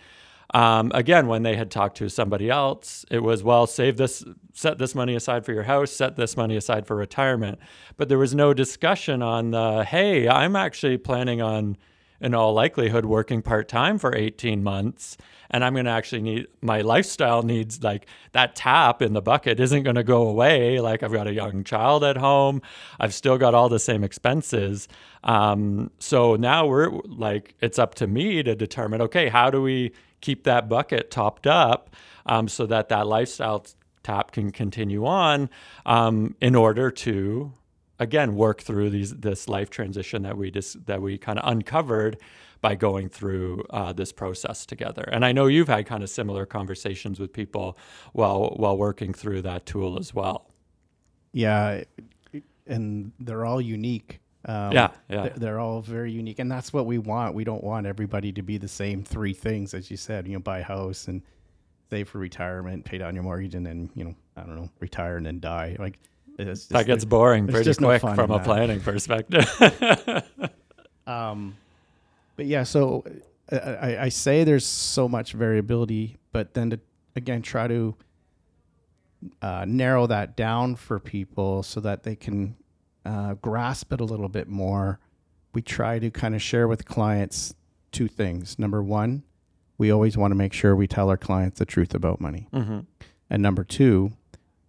Um, 0.55 0.93
again, 0.95 1.27
when 1.27 1.43
they 1.43 1.57
had 1.57 1.71
talked 1.71 1.97
to 1.99 2.09
somebody 2.09 2.49
else, 2.51 3.05
it 3.11 3.19
was, 3.19 3.43
well, 3.43 3.67
save 3.67 3.97
this, 3.97 4.25
set 4.53 4.79
this 4.79 4.95
money 4.95 5.15
aside 5.15 5.45
for 5.45 5.53
your 5.53 5.65
house, 5.65 5.91
set 5.91 6.17
this 6.17 6.37
money 6.37 6.57
aside 6.57 6.87
for 6.87 6.97
retirement. 6.97 7.59
But 7.97 8.09
there 8.09 8.19
was 8.19 8.35
no 8.35 8.55
discussion 8.55 9.23
on 9.23 9.51
the, 9.51 9.85
hey, 9.85 10.29
I'm 10.29 10.55
actually 10.57 10.99
planning 10.99 11.43
on, 11.43 11.77
in 12.21 12.35
all 12.35 12.53
likelihood, 12.53 13.07
working 13.07 13.43
part 13.43 13.69
time 13.69 13.99
for 13.99 14.15
18 14.15 14.63
months. 14.63 15.17
And 15.51 15.65
I'm 15.65 15.75
going 15.75 15.85
to 15.85 15.93
actually 15.93 16.23
need 16.23 16.47
my 16.61 16.81
lifestyle 16.81 17.43
needs 17.43 17.83
like 17.83 18.07
that 18.33 18.57
tap 18.57 19.01
in 19.01 19.13
the 19.13 19.23
bucket 19.23 19.61
isn't 19.61 19.85
going 19.85 19.97
to 19.97 20.03
go 20.03 20.27
away. 20.27 20.81
Like 20.81 21.03
I've 21.03 21.13
got 21.13 21.27
a 21.27 21.33
young 21.33 21.63
child 21.63 22.03
at 22.05 22.17
home, 22.17 22.63
I've 22.99 23.15
still 23.15 23.39
got 23.39 23.55
all 23.55 23.69
the 23.69 23.79
same 23.79 24.03
expenses. 24.03 24.89
Um, 25.23 25.91
so 25.99 26.37
now 26.37 26.67
we're 26.67 26.91
like, 27.05 27.55
it's 27.61 27.79
up 27.79 27.95
to 27.97 28.07
me 28.07 28.43
to 28.43 28.55
determine 28.55 29.01
okay, 29.03 29.29
how 29.29 29.51
do 29.51 29.63
we 29.63 29.93
keep 30.21 30.45
that 30.45 30.69
bucket 30.69 31.11
topped 31.11 31.47
up 31.47 31.95
um, 32.27 32.49
so 32.49 32.67
that 32.67 32.89
that 32.89 33.07
lifestyle 33.07 33.65
tap 34.03 34.33
can 34.33 34.51
continue 34.51 35.05
on 35.05 35.51
um, 35.85 36.35
in 36.41 36.55
order 36.55 36.91
to 36.91 37.53
again 37.99 38.35
work 38.35 38.63
through 38.63 38.91
these 38.91 39.15
this 39.15 39.49
life 39.49 39.71
transition 39.71 40.23
that 40.23 40.37
we 40.37 40.51
just 40.51 40.87
that 40.87 41.01
we 41.01 41.19
kind 41.19 41.39
of 41.39 41.51
uncovered 41.51 42.19
by 42.61 42.75
going 42.75 43.09
through 43.09 43.65
uh, 43.71 43.93
this 43.93 44.13
process 44.13 44.67
together. 44.67 45.09
And 45.13 45.25
I 45.25 45.33
know 45.33 45.47
you've 45.47 45.69
had 45.69 45.87
kind 45.87 46.03
of 46.03 46.11
similar 46.11 46.47
conversations 46.47 47.21
with 47.21 47.33
people 47.33 47.79
while 48.13 48.55
while 48.57 48.77
working 48.77 49.13
through 49.13 49.43
that 49.43 49.67
tool 49.67 49.99
as 49.99 50.15
well. 50.15 50.51
Yeah, 51.33 51.85
and 52.67 53.13
they're 53.21 53.45
all 53.45 53.61
unique. 53.61 54.21
Um, 54.47 54.73
yeah, 54.73 54.91
yeah. 55.09 55.31
They're, 55.37 55.59
all 55.59 55.81
very 55.81 56.13
unique, 56.13 56.39
and 56.39 56.51
that's 56.51 56.73
what 56.73 56.87
we 56.87 56.99
want. 56.99 57.35
We 57.35 57.43
don't 57.43 57.65
want 57.65 57.85
everybody 57.85 58.31
to 58.33 58.43
be 58.43 58.59
the 58.59 58.69
same 58.69 59.03
three 59.03 59.33
things, 59.33 59.75
as 59.75 59.91
you 59.91 59.97
said. 59.97 60.29
You 60.29 60.35
know, 60.35 60.39
buy 60.39 60.61
a 60.61 60.63
house 60.63 61.09
and 61.09 61.21
save 61.91 62.09
for 62.09 62.19
retirement, 62.19 62.85
pay 62.85 62.99
down 62.99 63.15
your 63.17 63.25
mortgage, 63.25 63.57
and 63.57 63.67
then 63.67 63.91
you 63.95 64.05
know, 64.05 64.15
I 64.37 64.43
don't 64.43 64.55
know, 64.55 64.71
retire 64.79 65.17
and 65.17 65.27
then 65.27 65.41
die. 65.41 65.77
Like 65.81 65.99
just, 66.39 66.71
that 66.71 66.87
gets 66.87 67.05
boring 67.05 67.47
pretty 67.47 67.75
quick 67.75 68.03
no 68.03 68.15
from 68.15 68.31
a 68.31 68.39
planning 68.39 68.81
perspective. 68.81 69.47
um, 71.07 71.57
but 72.37 72.47
yeah, 72.47 72.63
so 72.63 73.05
uh, 73.51 73.57
I, 73.57 73.99
I 74.05 74.09
say 74.09 74.45
there's 74.45 74.67
so 74.67 75.09
much 75.09 75.33
variability, 75.33 76.17
but 76.33 76.55
then 76.55 76.71
to 76.71 76.81
again 77.15 77.43
try 77.43 77.67
to 77.67 77.95
uh, 79.43 79.65
narrow 79.67 80.07
that 80.07 80.37
down 80.37 80.77
for 80.77 80.99
people 80.99 81.63
so 81.63 81.81
that 81.81 82.03
they 82.03 82.15
can 82.15 82.57
uh, 83.05 83.35
grasp 83.35 83.93
it 83.93 84.01
a 84.01 84.05
little 84.05 84.29
bit 84.29 84.49
more, 84.49 85.01
we 85.55 85.63
try 85.63 85.99
to 85.99 86.11
kind 86.11 86.35
of 86.35 86.43
share 86.43 86.69
with 86.69 86.85
clients 86.85 87.55
two 87.93 88.09
things. 88.09 88.59
Number 88.59 88.83
one, 88.83 89.23
we 89.79 89.91
always 89.91 90.17
want 90.17 90.33
to 90.33 90.35
make 90.35 90.53
sure 90.53 90.75
we 90.75 90.87
tell 90.87 91.09
our 91.09 91.17
clients 91.17 91.59
the 91.59 91.65
truth 91.65 91.95
about 91.95 92.21
money. 92.21 92.49
Mm-hmm. 92.53 92.81
And 93.31 93.43
number 93.43 93.65
two, 93.65 94.13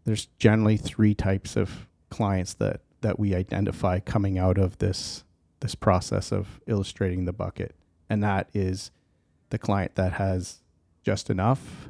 there's 0.07 0.27
generally 0.39 0.77
three 0.77 1.13
types 1.13 1.57
of 1.57 1.85
clients 2.09 2.53
that, 2.55 2.79
that 3.01 3.19
we 3.19 3.35
identify 3.35 3.99
coming 3.99 4.39
out 4.39 4.57
of 4.57 4.77
this 4.79 5.25
this 5.59 5.75
process 5.75 6.31
of 6.31 6.61
illustrating 6.67 7.25
the 7.25 7.33
bucket. 7.33 7.75
And 8.09 8.23
that 8.23 8.47
is 8.53 8.91
the 9.49 9.57
client 9.57 9.95
that 9.95 10.13
has 10.13 10.61
just 11.03 11.31
enough, 11.31 11.89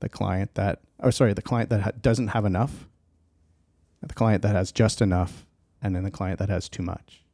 the 0.00 0.08
client 0.08 0.54
that, 0.54 0.80
or 0.98 1.10
sorry, 1.10 1.32
the 1.32 1.40
client 1.40 1.70
that 1.70 1.80
ha- 1.80 1.92
doesn't 2.00 2.28
have 2.28 2.44
enough, 2.44 2.86
the 4.02 4.14
client 4.14 4.42
that 4.42 4.54
has 4.54 4.70
just 4.70 5.00
enough, 5.00 5.46
and 5.80 5.96
then 5.96 6.04
the 6.04 6.10
client 6.10 6.38
that 6.40 6.50
has 6.50 6.68
too 6.68 6.82
much. 6.82 7.24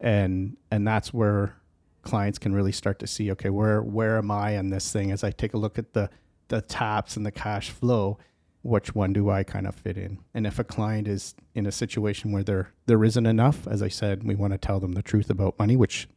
And 0.00 0.56
and 0.72 0.88
that's 0.88 1.14
where 1.14 1.56
clients 2.02 2.38
can 2.38 2.52
really 2.52 2.72
start 2.72 2.98
to 2.98 3.06
see 3.06 3.30
okay 3.30 3.50
where 3.50 3.80
where 3.80 4.18
am 4.18 4.32
I 4.32 4.58
on 4.58 4.70
this 4.70 4.90
thing 4.90 5.12
as 5.12 5.22
I 5.22 5.30
take 5.30 5.54
a 5.54 5.58
look 5.58 5.78
at 5.78 5.92
the 5.92 6.10
the 6.48 6.60
taps 6.60 7.16
and 7.16 7.24
the 7.24 7.30
cash 7.30 7.70
flow, 7.70 8.18
which 8.62 8.94
one 8.94 9.12
do 9.12 9.28
I 9.30 9.42
kind 9.42 9.66
of 9.66 9.74
fit 9.74 9.96
in? 9.98 10.18
And 10.34 10.46
if 10.46 10.58
a 10.58 10.64
client 10.64 11.08
is 11.08 11.34
in 11.54 11.66
a 11.66 11.72
situation 11.72 12.32
where 12.32 12.42
there 12.44 12.72
there 12.86 13.02
isn't 13.04 13.26
enough, 13.26 13.66
as 13.66 13.82
I 13.82 13.88
said, 13.88 14.24
we 14.24 14.34
want 14.34 14.52
to 14.52 14.58
tell 14.58 14.80
them 14.80 14.92
the 14.92 15.02
truth 15.02 15.30
about 15.30 15.58
money, 15.58 15.76
which, 15.76 16.08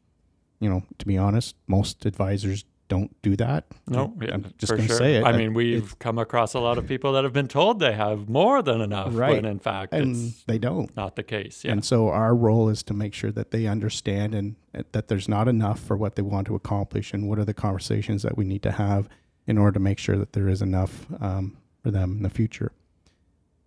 you 0.60 0.70
know, 0.70 0.84
to 1.00 1.06
be 1.06 1.18
honest, 1.18 1.56
most 1.68 2.06
advisors 2.06 2.66
don't 2.88 3.20
do 3.24 3.36
that. 3.36 3.66
No, 3.88 4.14
yeah, 4.22 4.36
I'm 4.36 4.54
just 4.60 4.72
for 4.72 4.78
going 4.78 4.88
to 4.88 4.94
sure. 4.94 4.98
say 5.00 5.16
it. 5.16 5.24
I 5.26 5.36
mean, 5.36 5.56
we've 5.56 5.98
come 5.98 6.20
across 6.20 6.54
a 6.54 6.60
lot 6.60 6.78
of 6.78 6.88
people 6.88 7.14
that 7.14 7.24
have 7.24 7.34
been 7.34 7.48
told 7.48 7.80
they 7.80 7.94
have 7.94 8.30
more 8.30 8.62
than 8.62 8.80
enough, 8.80 9.10
Right. 9.16 9.32
when 9.42 9.46
in 9.46 9.58
fact 9.58 9.92
and 9.92 10.16
it's 10.16 10.44
they 10.44 10.60
don't. 10.60 10.96
not 10.96 11.16
the 11.16 11.24
case. 11.24 11.66
Yeah. 11.66 11.72
And 11.72 11.84
so 11.84 12.10
our 12.10 12.36
role 12.36 12.70
is 12.70 12.84
to 12.84 12.94
make 12.94 13.16
sure 13.16 13.32
that 13.32 13.50
they 13.50 13.66
understand 13.66 14.36
and 14.36 14.56
uh, 14.78 14.84
that 14.92 15.08
there's 15.08 15.28
not 15.28 15.48
enough 15.48 15.80
for 15.80 15.98
what 15.98 16.16
they 16.16 16.22
want 16.22 16.46
to 16.46 16.54
accomplish, 16.54 17.12
and 17.12 17.28
what 17.28 17.40
are 17.40 17.46
the 17.46 17.56
conversations 17.56 18.22
that 18.22 18.38
we 18.38 18.46
need 18.46 18.62
to 18.62 18.74
have 18.74 19.10
in 19.48 19.58
order 19.58 19.72
to 19.74 19.80
make 19.80 19.98
sure 19.98 20.18
that 20.18 20.34
there 20.34 20.48
is 20.48 20.62
enough 20.62 21.08
um, 21.20 21.58
for 21.86 21.92
them 21.92 22.14
in 22.14 22.24
the 22.24 22.32
future. 22.32 22.72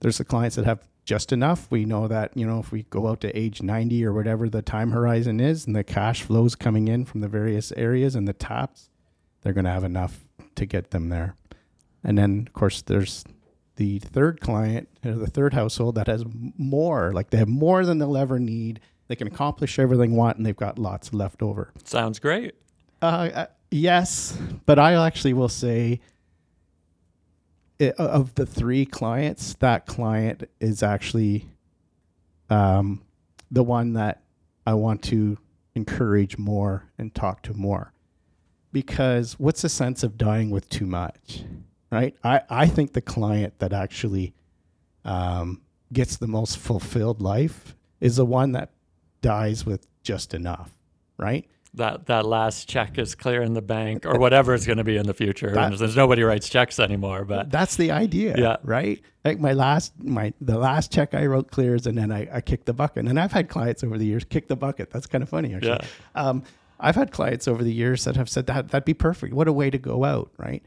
There's 0.00 0.18
the 0.18 0.24
clients 0.24 0.56
that 0.56 0.64
have 0.64 0.88
just 1.04 1.32
enough. 1.32 1.70
We 1.70 1.84
know 1.84 2.08
that 2.08 2.36
you 2.36 2.44
know 2.44 2.58
if 2.58 2.72
we 2.72 2.82
go 2.82 3.06
out 3.06 3.20
to 3.20 3.38
age 3.38 3.62
90 3.62 4.04
or 4.04 4.12
whatever 4.12 4.48
the 4.48 4.60
time 4.60 4.90
horizon 4.90 5.38
is, 5.38 5.68
and 5.68 5.76
the 5.76 5.84
cash 5.84 6.24
flows 6.24 6.56
coming 6.56 6.88
in 6.88 7.04
from 7.04 7.20
the 7.20 7.28
various 7.28 7.70
areas 7.76 8.16
and 8.16 8.26
the 8.26 8.32
taps, 8.32 8.90
they're 9.42 9.52
going 9.52 9.66
to 9.66 9.70
have 9.70 9.84
enough 9.84 10.24
to 10.56 10.66
get 10.66 10.90
them 10.90 11.10
there. 11.10 11.36
And 12.02 12.18
then 12.18 12.46
of 12.48 12.52
course 12.54 12.82
there's 12.82 13.24
the 13.76 14.00
third 14.00 14.40
client 14.40 14.88
or 15.04 15.12
the 15.12 15.28
third 15.28 15.54
household 15.54 15.94
that 15.94 16.08
has 16.08 16.24
more, 16.56 17.12
like 17.12 17.30
they 17.30 17.38
have 17.38 17.46
more 17.46 17.86
than 17.86 17.98
they'll 17.98 18.16
ever 18.16 18.40
need. 18.40 18.80
They 19.06 19.14
can 19.14 19.28
accomplish 19.28 19.78
everything 19.78 20.10
they 20.10 20.16
want, 20.16 20.38
and 20.38 20.44
they've 20.44 20.56
got 20.56 20.76
lots 20.76 21.14
left 21.14 21.40
over. 21.40 21.72
Sounds 21.84 22.18
great. 22.18 22.56
Uh, 23.00 23.30
uh, 23.32 23.46
yes, 23.70 24.36
but 24.66 24.80
I 24.80 25.06
actually 25.06 25.34
will 25.34 25.48
say, 25.48 26.00
i 27.80 27.90
of 27.98 28.34
the 28.34 28.46
three 28.46 28.84
clients, 28.84 29.54
that 29.54 29.86
client 29.86 30.48
is 30.60 30.82
actually 30.82 31.48
um, 32.50 33.02
the 33.50 33.62
one 33.62 33.92
that 33.94 34.22
I 34.66 34.74
want 34.74 35.02
to 35.04 35.38
encourage 35.74 36.38
more 36.38 36.84
and 36.98 37.14
talk 37.14 37.42
to 37.44 37.54
more. 37.54 37.92
Because 38.72 39.38
what's 39.38 39.62
the 39.62 39.68
sense 39.68 40.02
of 40.02 40.18
dying 40.18 40.50
with 40.50 40.68
too 40.68 40.86
much, 40.86 41.44
right? 41.90 42.14
I, 42.22 42.42
I 42.50 42.66
think 42.66 42.92
the 42.92 43.00
client 43.00 43.58
that 43.60 43.72
actually 43.72 44.34
um, 45.04 45.62
gets 45.92 46.16
the 46.16 46.26
most 46.26 46.58
fulfilled 46.58 47.22
life 47.22 47.74
is 48.00 48.16
the 48.16 48.26
one 48.26 48.52
that 48.52 48.70
dies 49.22 49.64
with 49.64 49.86
just 50.02 50.34
enough, 50.34 50.70
right? 51.16 51.48
That 51.74 52.06
that 52.06 52.24
last 52.26 52.68
check 52.68 52.98
is 52.98 53.14
clear 53.14 53.42
in 53.42 53.52
the 53.52 53.62
bank 53.62 54.06
or 54.06 54.18
whatever 54.18 54.54
it's 54.54 54.66
going 54.66 54.78
to 54.78 54.84
be 54.84 54.96
in 54.96 55.06
the 55.06 55.14
future. 55.14 55.50
That- 55.52 55.78
there's 55.78 55.96
nobody 55.96 56.22
writes 56.22 56.48
checks 56.48 56.80
anymore, 56.80 57.24
but 57.24 57.50
that's 57.50 57.76
the 57.76 57.90
idea 57.92 58.34
Yeah. 58.38 58.56
right? 58.64 59.00
Like 59.24 59.38
my 59.38 59.52
last 59.52 59.92
my 60.02 60.32
the 60.40 60.58
last 60.58 60.90
check 60.92 61.12
i 61.14 61.26
wrote 61.26 61.50
clears 61.50 61.86
and 61.86 61.98
then 61.98 62.10
i, 62.10 62.26
I 62.36 62.40
kicked 62.40 62.66
the 62.66 62.72
bucket. 62.72 63.06
And 63.06 63.20
i've 63.20 63.32
had 63.32 63.48
clients 63.48 63.84
over 63.84 63.98
the 63.98 64.06
years 64.06 64.24
kick 64.24 64.48
the 64.48 64.56
bucket. 64.56 64.90
That's 64.90 65.06
kind 65.06 65.22
of 65.22 65.28
funny 65.28 65.54
actually. 65.54 65.78
Yeah. 66.16 66.28
um, 66.28 66.42
i've 66.80 66.94
had 66.96 67.10
clients 67.12 67.46
over 67.46 67.62
the 67.62 67.72
years 67.72 68.04
that 68.04 68.16
have 68.16 68.28
said 68.30 68.46
that 68.46 68.68
that'd 68.70 68.84
be 68.86 68.94
perfect. 68.94 69.34
What 69.34 69.46
a 69.48 69.52
way 69.52 69.68
to 69.70 69.78
go 69.78 70.04
out 70.04 70.30
right? 70.38 70.62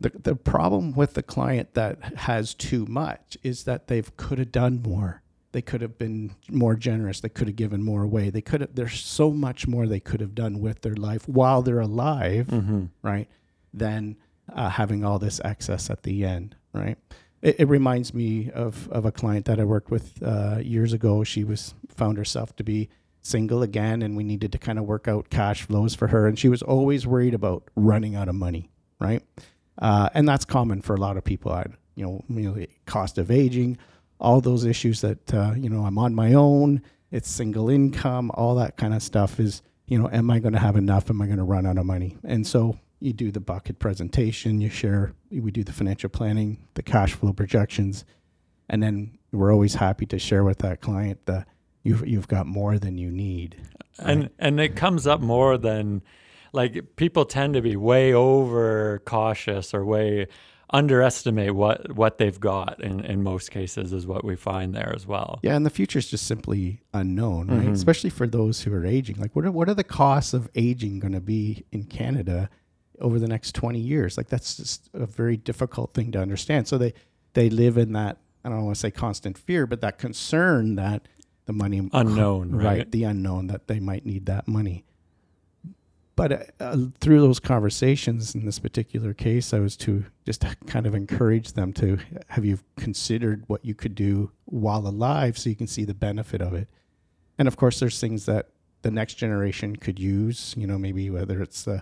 The, 0.00 0.10
the 0.10 0.36
problem 0.36 0.92
with 0.92 1.14
the 1.14 1.22
client 1.22 1.74
that 1.74 1.98
has 2.18 2.52
too 2.54 2.84
much 2.86 3.38
is 3.42 3.64
that 3.64 3.86
they've 3.88 4.14
could 4.16 4.38
have 4.38 4.52
done 4.52 4.82
more 4.82 5.22
they 5.54 5.62
could 5.62 5.80
have 5.80 5.96
been 5.96 6.30
more 6.50 6.74
generous 6.76 7.20
they 7.20 7.28
could 7.36 7.48
have 7.48 7.56
given 7.56 7.82
more 7.82 8.02
away 8.02 8.28
they 8.28 8.42
could 8.42 8.60
have 8.60 8.74
there's 8.74 9.00
so 9.00 9.30
much 9.30 9.66
more 9.66 9.86
they 9.86 10.00
could 10.00 10.20
have 10.20 10.34
done 10.34 10.60
with 10.60 10.82
their 10.82 10.94
life 11.10 11.26
while 11.28 11.62
they're 11.62 11.80
alive 11.80 12.46
Mm-hmm. 12.48 12.84
right 13.02 13.28
than 13.72 14.16
uh, 14.52 14.68
having 14.68 15.04
all 15.04 15.18
this 15.18 15.40
excess 15.44 15.88
at 15.90 16.02
the 16.02 16.24
end 16.24 16.54
right? 16.74 16.98
It, 17.40 17.60
it 17.60 17.68
reminds 17.68 18.12
me 18.12 18.50
of, 18.50 18.88
of 18.90 19.04
a 19.04 19.12
client 19.12 19.44
that 19.46 19.58
i 19.60 19.64
worked 19.64 19.90
with 19.90 20.20
uh, 20.22 20.58
years 20.62 20.92
ago. 20.92 21.22
She 21.24 21.44
was 21.44 21.74
found 21.88 22.16
herself 22.18 22.54
to 22.56 22.64
be 22.64 22.88
single 23.22 23.62
again 23.62 24.02
and 24.02 24.16
we 24.16 24.24
needed 24.24 24.50
to 24.52 24.58
kind 24.58 24.78
of 24.78 24.84
work 24.84 25.06
out 25.08 25.30
cash 25.30 25.62
flows 25.62 25.94
for 25.94 26.08
her 26.08 26.26
and 26.26 26.38
she 26.38 26.48
was 26.48 26.62
always 26.62 27.06
worried 27.06 27.32
about 27.34 27.60
running 27.76 28.14
out 28.16 28.28
of 28.28 28.34
money 28.34 28.70
right? 29.00 29.22
Uh, 29.78 30.08
and 30.14 30.28
that's 30.28 30.44
common 30.44 30.80
for 30.82 30.94
a 30.94 31.00
lot 31.00 31.16
of 31.16 31.24
people. 31.24 31.50
I, 31.52 31.64
you 31.96 32.04
know, 32.04 32.24
you 32.28 32.42
know 32.48 32.54
the 32.54 32.68
cost 32.86 33.18
of 33.18 33.30
aging 33.30 33.76
all 34.20 34.40
those 34.40 34.64
issues 34.64 35.00
that 35.00 35.34
uh, 35.34 35.52
you 35.56 35.68
know 35.68 35.84
i'm 35.84 35.98
on 35.98 36.14
my 36.14 36.32
own 36.32 36.80
it's 37.10 37.30
single 37.30 37.68
income 37.68 38.30
all 38.34 38.54
that 38.54 38.76
kind 38.76 38.94
of 38.94 39.02
stuff 39.02 39.38
is 39.38 39.62
you 39.86 39.98
know 39.98 40.08
am 40.12 40.30
i 40.30 40.38
going 40.38 40.52
to 40.54 40.58
have 40.58 40.76
enough? 40.76 41.10
Am 41.10 41.20
i 41.20 41.26
going 41.26 41.38
to 41.38 41.44
run 41.44 41.66
out 41.66 41.78
of 41.78 41.86
money? 41.86 42.16
And 42.24 42.46
so 42.46 42.78
you 43.00 43.12
do 43.12 43.30
the 43.30 43.40
bucket 43.40 43.78
presentation 43.78 44.60
you 44.60 44.70
share 44.70 45.12
we 45.30 45.50
do 45.50 45.62
the 45.62 45.72
financial 45.72 46.08
planning 46.08 46.66
the 46.74 46.82
cash 46.82 47.12
flow 47.12 47.32
projections 47.32 48.04
and 48.68 48.82
then 48.82 49.18
we're 49.30 49.52
always 49.52 49.74
happy 49.74 50.06
to 50.06 50.18
share 50.18 50.42
with 50.42 50.58
that 50.58 50.80
client 50.80 51.20
that 51.26 51.46
you've, 51.82 52.06
you've 52.06 52.28
got 52.28 52.46
more 52.46 52.78
than 52.78 52.96
you 52.96 53.10
need 53.10 53.60
and 53.98 54.30
and 54.38 54.58
it 54.58 54.74
comes 54.74 55.06
up 55.06 55.20
more 55.20 55.58
than 55.58 56.02
like 56.52 56.96
people 56.96 57.26
tend 57.26 57.54
to 57.54 57.60
be 57.60 57.76
way 57.76 58.14
over 58.14 59.02
cautious 59.04 59.74
or 59.74 59.84
way 59.84 60.26
underestimate 60.74 61.54
what 61.54 61.94
what 61.94 62.18
they've 62.18 62.38
got 62.40 62.82
in 62.82 63.00
in 63.04 63.22
most 63.22 63.50
cases 63.50 63.92
is 63.92 64.06
what 64.06 64.24
we 64.24 64.34
find 64.36 64.74
there 64.74 64.92
as 64.94 65.06
well. 65.06 65.38
Yeah, 65.42 65.54
and 65.54 65.64
the 65.64 65.70
future 65.70 65.98
is 66.00 66.08
just 66.10 66.26
simply 66.26 66.80
unknown, 66.92 67.46
right? 67.48 67.68
Mhm. 67.68 67.72
Especially 67.72 68.10
for 68.10 68.26
those 68.26 68.62
who 68.62 68.74
are 68.74 68.84
aging. 68.84 69.16
Like, 69.16 69.34
what 69.36 69.44
are, 69.46 69.52
what 69.52 69.68
are 69.68 69.74
the 69.74 69.84
costs 69.84 70.34
of 70.34 70.50
aging 70.56 70.98
going 70.98 71.12
to 71.12 71.20
be 71.20 71.64
in 71.70 71.84
Canada 71.84 72.50
over 73.00 73.18
the 73.20 73.28
next 73.28 73.54
20 73.54 73.78
years? 73.78 74.16
Like, 74.16 74.28
that's 74.28 74.56
just 74.56 74.90
a 74.92 75.06
very 75.06 75.36
difficult 75.36 75.94
thing 75.94 76.10
to 76.12 76.20
understand. 76.20 76.66
So 76.68 76.76
they, 76.76 76.92
they 77.34 77.48
live 77.50 77.78
in 77.78 77.92
that, 77.92 78.18
I 78.44 78.48
don't 78.48 78.64
want 78.64 78.74
to 78.76 78.80
say 78.80 78.90
constant 78.90 79.38
fear, 79.38 79.66
but 79.66 79.80
that 79.80 79.98
concern 79.98 80.74
that 80.74 81.06
the 81.46 81.52
money, 81.52 81.88
Unknown, 81.92 82.54
right? 82.68 82.90
The 82.90 83.04
unknown 83.04 83.46
that 83.46 83.68
they 83.68 83.78
might 83.80 84.04
need 84.04 84.26
that 84.26 84.48
money. 84.48 84.84
But 86.16 86.32
uh, 86.32 86.38
uh, 86.60 86.76
through 87.00 87.20
those 87.20 87.40
conversations 87.40 88.34
in 88.34 88.44
this 88.44 88.58
particular 88.58 89.14
case, 89.14 89.52
I 89.52 89.58
was 89.58 89.76
to 89.78 90.04
just 90.24 90.44
kind 90.66 90.86
of 90.86 90.94
encourage 90.94 91.52
them 91.54 91.72
to 91.74 91.98
have 92.28 92.44
you 92.44 92.60
considered 92.76 93.44
what 93.48 93.64
you 93.64 93.74
could 93.74 93.94
do 93.94 94.30
while 94.44 94.86
alive 94.86 95.36
so 95.36 95.50
you 95.50 95.56
can 95.56 95.66
see 95.66 95.84
the 95.84 95.94
benefit 95.94 96.40
of 96.40 96.54
it. 96.54 96.68
And 97.38 97.48
of 97.48 97.56
course, 97.56 97.80
there's 97.80 98.00
things 98.00 98.26
that 98.26 98.50
the 98.82 98.90
next 98.90 99.14
generation 99.14 99.74
could 99.74 99.98
use, 99.98 100.54
you 100.56 100.66
know, 100.66 100.78
maybe 100.78 101.10
whether 101.10 101.42
it's 101.42 101.66
uh, 101.66 101.80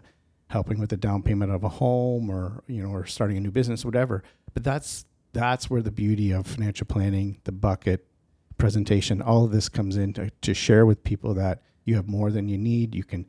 helping 0.48 0.78
with 0.78 0.90
the 0.90 0.96
down 0.96 1.22
payment 1.22 1.52
of 1.52 1.64
a 1.64 1.68
home 1.68 2.30
or, 2.30 2.62
you 2.66 2.82
know, 2.82 2.90
or 2.90 3.04
starting 3.04 3.36
a 3.36 3.40
new 3.40 3.50
business, 3.50 3.84
whatever. 3.84 4.22
But 4.54 4.64
that's, 4.64 5.04
that's 5.32 5.68
where 5.68 5.82
the 5.82 5.90
beauty 5.90 6.30
of 6.30 6.46
financial 6.46 6.86
planning, 6.86 7.40
the 7.44 7.52
bucket 7.52 8.06
presentation, 8.56 9.20
all 9.20 9.44
of 9.44 9.50
this 9.50 9.68
comes 9.68 9.96
in 9.96 10.12
to, 10.14 10.30
to 10.30 10.54
share 10.54 10.86
with 10.86 11.04
people 11.04 11.34
that 11.34 11.62
you 11.84 11.96
have 11.96 12.08
more 12.08 12.30
than 12.30 12.48
you 12.48 12.56
need. 12.56 12.94
You 12.94 13.04
can 13.04 13.26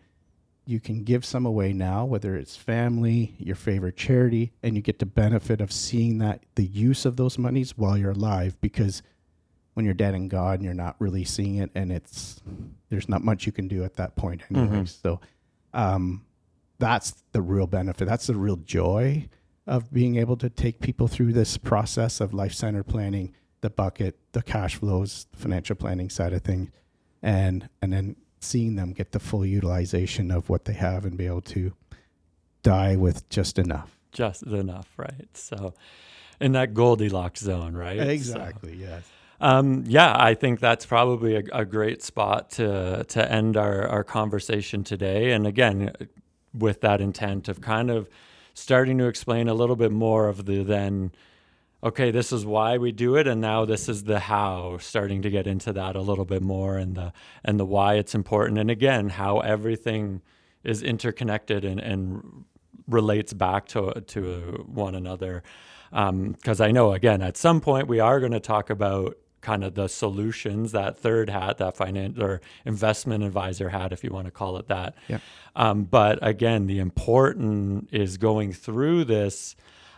you 0.66 0.80
can 0.80 1.04
give 1.04 1.26
some 1.26 1.46
away 1.46 1.74
now, 1.74 2.06
whether 2.06 2.36
it's 2.36 2.56
family, 2.56 3.36
your 3.38 3.56
favorite 3.56 3.98
charity, 3.98 4.54
and 4.64 4.76
you 4.76 4.82
get 4.82 5.00
the 5.00 5.06
benefit 5.06 5.60
of 5.62 5.72
seeing 5.72 6.20
that 6.20 6.44
the 6.56 6.66
use 6.66 7.06
of 7.06 7.18
those 7.18 7.38
monies 7.38 7.78
while 7.78 7.98
you're 7.98 8.12
alive 8.12 8.60
because 8.62 9.04
when 9.74 9.86
you're 9.86 9.94
dead 9.94 10.14
and 10.14 10.30
gone, 10.30 10.62
you're 10.62 10.74
not 10.74 10.96
really 11.00 11.24
seeing 11.26 11.56
it 11.56 11.72
and 11.76 11.92
it's 11.92 12.42
there's 12.90 13.10
not 13.10 13.24
much 13.24 13.46
you 13.46 13.52
can 13.52 13.68
do 13.68 13.84
at 13.84 13.96
that 13.96 14.16
point 14.16 14.42
anyway. 14.52 14.82
Mhm. 14.84 15.02
So 15.02 15.20
um, 15.74 16.24
that's 16.80 17.24
the 17.32 17.42
real 17.42 17.68
benefit. 17.68 18.08
That's 18.08 18.28
the 18.28 18.36
real 18.36 18.58
joy 18.58 19.28
of 19.66 19.92
being 19.92 20.18
able 20.18 20.38
to 20.38 20.50
take 20.50 20.80
people 20.80 21.08
through 21.08 21.34
this 21.34 21.58
process 21.58 22.22
of 22.22 22.34
life 22.34 22.54
center 22.54 22.84
planning, 22.84 23.34
the 23.62 23.70
bucket, 23.70 24.18
the 24.34 24.44
cash 24.44 24.76
flows, 24.76 25.26
financial 25.36 25.76
planning 25.76 26.10
side 26.10 26.34
of 26.34 26.42
things, 26.44 26.70
and 27.22 27.68
and 27.82 27.92
then 27.92 28.16
seeing 28.44 28.76
them 28.76 28.94
get 28.94 29.12
the 29.12 29.20
full 29.20 29.46
utilization 29.46 30.32
of 30.32 30.50
what 30.50 30.66
they 30.66 30.74
have 30.74 31.06
and 31.06 31.18
be 31.18 31.26
able 31.26 31.42
to 31.42 31.74
die 32.62 32.96
with 32.96 33.28
just 33.30 33.58
enough. 33.60 33.98
Just 34.12 34.44
enough, 34.44 34.90
right? 34.98 35.28
So 35.34 35.74
in 36.40 36.52
that 36.54 36.74
Goldilocks 36.74 37.42
zone, 37.42 37.74
right? 37.74 38.00
So- 38.34 38.40
yes. 38.78 39.04
Um, 39.42 39.84
yeah, 39.88 40.16
I 40.18 40.36
think 40.36 40.62
that's 40.62 40.86
probably 40.86 41.36
a, 41.36 41.44
a 41.52 41.66
great 41.66 42.02
spot 42.02 42.52
to 42.52 43.04
to 43.10 43.32
end 43.32 43.58
our, 43.58 43.86
our 43.90 44.04
conversation 44.04 44.84
today. 44.86 45.32
And 45.32 45.46
again, 45.46 45.92
with 46.54 46.80
that 46.82 47.02
intent 47.02 47.50
of 47.50 47.60
kind 47.60 47.90
of 47.90 48.08
starting 48.54 48.98
to 49.00 49.08
explain 49.08 49.50
a 49.50 49.54
little 49.54 49.76
bit 49.76 49.92
more 49.92 50.30
of 50.30 50.46
the 50.46 50.64
then, 50.64 51.12
okay, 51.84 52.12
this 52.12 52.32
is 52.32 52.46
why 52.46 52.78
we 52.78 52.92
do 52.92 53.16
it, 53.18 53.28
and 53.28 53.42
now 53.42 53.66
this 53.66 53.90
is 53.90 54.06
the 54.06 54.20
how. 54.20 54.78
Starting 54.80 55.22
to 55.22 55.30
get 55.30 55.46
into 55.46 55.74
that 55.74 55.96
a 55.96 56.02
little 56.02 56.26
bit 56.26 56.42
more, 56.42 56.78
and 56.78 56.96
the 56.96 57.14
and 57.44 57.60
the 57.60 57.66
why 57.66 57.96
it's 57.96 58.16
important, 58.16 58.58
and 58.58 58.72
again, 58.72 59.10
how 59.10 59.40
everything 59.40 60.22
is 60.64 60.82
interconnected 60.82 61.66
and, 61.66 61.80
and 61.80 62.46
relates 62.88 63.34
back 63.34 63.68
to 63.68 64.02
to 64.08 64.66
one 64.68 64.96
another. 64.96 65.44
Because 65.92 66.60
I 66.60 66.72
know 66.72 66.94
again, 66.94 67.22
at 67.22 67.38
some 67.38 67.62
point 67.62 67.88
we 67.88 68.00
are 68.00 68.20
going 68.20 68.32
to 68.32 68.40
talk 68.40 68.70
about 68.70 69.18
kind 69.42 69.64
of 69.64 69.76
the 69.76 69.90
solutions 69.90 70.72
that 70.72 70.98
third 70.98 71.30
hat, 71.30 71.58
that 71.58 71.76
finance 71.76 72.18
or 72.18 72.42
investment 72.66 73.24
advisor 73.24 73.70
hat, 73.70 73.92
if 73.92 74.04
you 74.04 74.10
want 74.10 74.26
to 74.26 74.32
call 74.32 74.58
it 74.58 74.70
that. 74.70 74.96
Yeah. 75.10 75.20
Um, 75.56 75.84
but 75.84 76.18
again, 76.22 76.66
the 76.66 76.80
important 76.80 77.90
is 77.92 78.18
going 78.18 78.54
through 78.54 79.04
this 79.04 79.56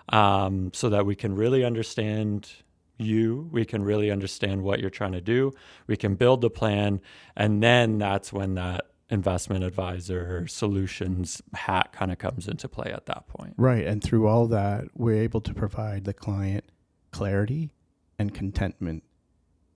um, 0.09 0.71
so 0.73 0.89
that 0.89 1.05
we 1.05 1.15
can 1.15 1.35
really 1.35 1.63
understand 1.63 2.49
you. 2.97 3.49
We 3.51 3.65
can 3.65 3.83
really 3.83 4.11
understand 4.11 4.63
what 4.63 4.79
you're 4.79 4.89
trying 4.89 5.13
to 5.13 5.21
do. 5.21 5.53
We 5.87 5.97
can 5.97 6.15
build 6.15 6.41
the 6.41 6.49
plan. 6.49 7.01
And 7.35 7.61
then 7.61 7.97
that's 7.97 8.31
when 8.31 8.55
that 8.55 8.87
investment 9.09 9.63
advisor 9.63 10.47
solutions 10.47 11.41
hat 11.53 11.91
kind 11.91 12.11
of 12.11 12.17
comes 12.17 12.47
into 12.47 12.67
play 12.67 12.91
at 12.91 13.05
that 13.05 13.27
point. 13.27 13.53
Right. 13.57 13.85
And 13.85 14.03
through 14.03 14.27
all 14.27 14.47
that, 14.47 14.85
we're 14.95 15.21
able 15.21 15.41
to 15.41 15.53
provide 15.53 16.05
the 16.05 16.13
client 16.13 16.65
clarity 17.11 17.71
and 18.17 18.33
contentment 18.33 19.03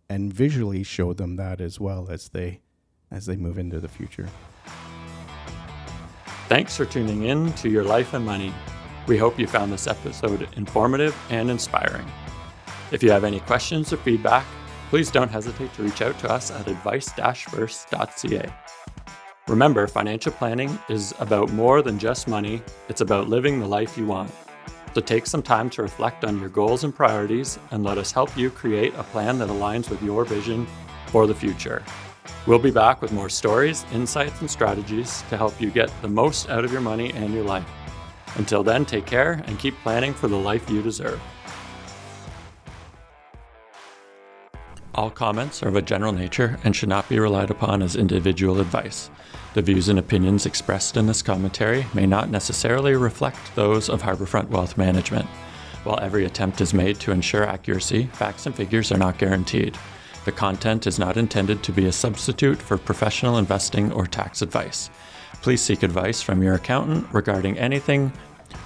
and 0.10 0.34
visually 0.34 0.84
show 0.84 1.14
them 1.14 1.36
that 1.36 1.62
as 1.62 1.80
well 1.80 2.08
as 2.10 2.30
they 2.30 2.62
as 3.12 3.26
they 3.26 3.36
move 3.36 3.58
into 3.58 3.80
the 3.80 3.88
future. 3.88 4.28
Thanks 6.48 6.76
for 6.76 6.86
tuning 6.86 7.24
in 7.24 7.54
to 7.54 7.70
Your 7.70 7.84
Life 7.84 8.14
and 8.14 8.26
Money. 8.26 8.54
We 9.10 9.18
hope 9.18 9.40
you 9.40 9.48
found 9.48 9.74
this 9.74 9.88
episode 9.88 10.48
informative 10.56 11.18
and 11.32 11.50
inspiring. 11.50 12.06
If 12.92 13.02
you 13.02 13.10
have 13.10 13.24
any 13.24 13.40
questions 13.40 13.92
or 13.92 13.98
feedback, 13.98 14.46
please 14.92 15.10
don't 15.10 15.32
hesitate 15.32 15.74
to 15.74 15.82
reach 15.82 16.04
out 16.04 16.20
to 16.20 16.32
us 16.32 16.52
at 16.52 16.68
advice-first.ca. 16.68 18.54
Remember, 19.48 19.88
financial 19.88 20.32
planning 20.32 20.78
is 20.90 21.16
about 21.18 21.52
more 21.54 21.82
than 21.82 21.98
just 21.98 22.28
money, 22.28 22.62
it's 22.88 23.02
about 23.02 23.28
living 23.28 23.60
the 23.60 23.66
life 23.66 23.98
you 23.98 24.06
want. 24.06 24.32
So 24.94 25.02
take 25.02 25.26
some 25.26 25.42
time 25.42 25.72
to 25.72 25.82
reflect 25.82 26.24
on 26.24 26.40
your 26.40 26.50
goals 26.50 26.84
and 26.84 26.94
priorities 26.94 27.58
and 27.72 27.84
let 27.84 27.98
us 27.98 28.12
help 28.12 28.38
you 28.38 28.52
create 28.52 28.94
a 28.94 29.04
plan 29.06 29.40
that 29.40 29.50
aligns 29.50 29.90
with 29.90 30.04
your 30.04 30.24
vision 30.24 30.68
for 31.08 31.26
the 31.26 31.34
future. 31.34 31.84
We'll 32.46 32.60
be 32.60 32.70
back 32.70 33.02
with 33.02 33.12
more 33.12 33.30
stories, 33.30 33.88
insights, 33.92 34.40
and 34.42 34.52
strategies 34.52 35.24
to 35.32 35.38
help 35.38 35.60
you 35.60 35.72
get 35.72 35.92
the 36.04 36.08
most 36.08 36.48
out 36.52 36.64
of 36.64 36.72
your 36.72 36.82
money 36.82 37.12
and 37.14 37.34
your 37.34 37.44
life. 37.44 37.68
Until 38.36 38.64
then, 38.64 38.86
take 38.86 39.06
care 39.06 39.44
and 39.48 39.60
keep 39.60 39.76
planning 39.84 40.14
for 40.14 40.28
the 40.28 40.38
life 40.38 40.70
you 40.70 40.82
deserve. 40.82 41.22
All 44.96 45.10
comments 45.10 45.64
are 45.64 45.70
of 45.70 45.76
a 45.76 45.82
general 45.82 46.12
nature 46.12 46.60
and 46.64 46.76
should 46.76 46.90
not 46.90 47.08
be 47.08 47.20
relied 47.20 47.52
upon 47.52 47.82
as 47.82 47.96
individual 47.96 48.60
advice. 48.60 49.10
The 49.54 49.62
views 49.62 49.88
and 49.88 49.98
opinions 49.98 50.46
expressed 50.46 50.98
in 50.98 51.08
this 51.08 51.22
commentary 51.22 51.86
may 51.94 52.06
not 52.06 52.30
necessarily 52.30 52.96
reflect 52.96 53.56
those 53.56 53.90
of 53.90 54.02
Harborfront 54.02 54.50
Wealth 54.50 54.78
Management. 54.78 55.26
While 55.84 56.00
every 56.02 56.26
attempt 56.26 56.60
is 56.60 56.74
made 56.74 57.00
to 57.00 57.12
ensure 57.12 57.48
accuracy, 57.48 58.08
facts 58.14 58.46
and 58.46 58.54
figures 58.54 58.92
are 58.92 58.98
not 58.98 59.18
guaranteed. 59.18 59.78
The 60.26 60.32
content 60.34 60.86
is 60.86 61.00
not 61.00 61.18
intended 61.18 61.64
to 61.64 61.72
be 61.72 61.86
a 61.86 61.92
substitute 61.92 62.62
for 62.62 62.78
professional 62.78 63.38
investing 63.38 63.92
or 63.94 64.06
tax 64.06 64.42
advice. 64.42 64.90
Please 65.42 65.62
seek 65.62 65.84
advice 65.84 66.22
from 66.22 66.44
your 66.44 66.56
accountant 66.56 67.08
regarding 67.14 67.58
anything 67.58 68.12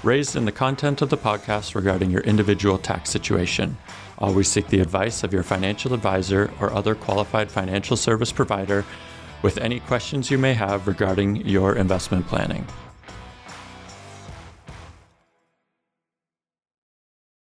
raised 0.04 0.36
in 0.36 0.46
the 0.46 0.52
content 0.52 1.02
of 1.02 1.10
the 1.10 1.18
podcast 1.18 1.76
regarding 1.76 2.10
your 2.10 2.22
individual 2.22 2.78
tax 2.78 3.10
situation. 3.10 3.78
Always 4.18 4.48
seek 4.48 4.68
the 4.68 4.80
advice 4.80 5.24
of 5.24 5.34
your 5.34 5.44
financial 5.44 5.94
advisor 5.94 6.52
or 6.60 6.74
other 6.74 6.96
qualified 6.96 7.52
financial 7.52 7.98
service 7.98 8.32
provider 8.32 8.86
with 9.42 9.58
any 9.58 9.80
questions 9.82 10.32
you 10.32 10.38
may 10.38 10.54
have 10.54 10.88
regarding 10.88 11.36
your 11.48 11.76
investment 11.76 12.26
planning. 12.28 12.66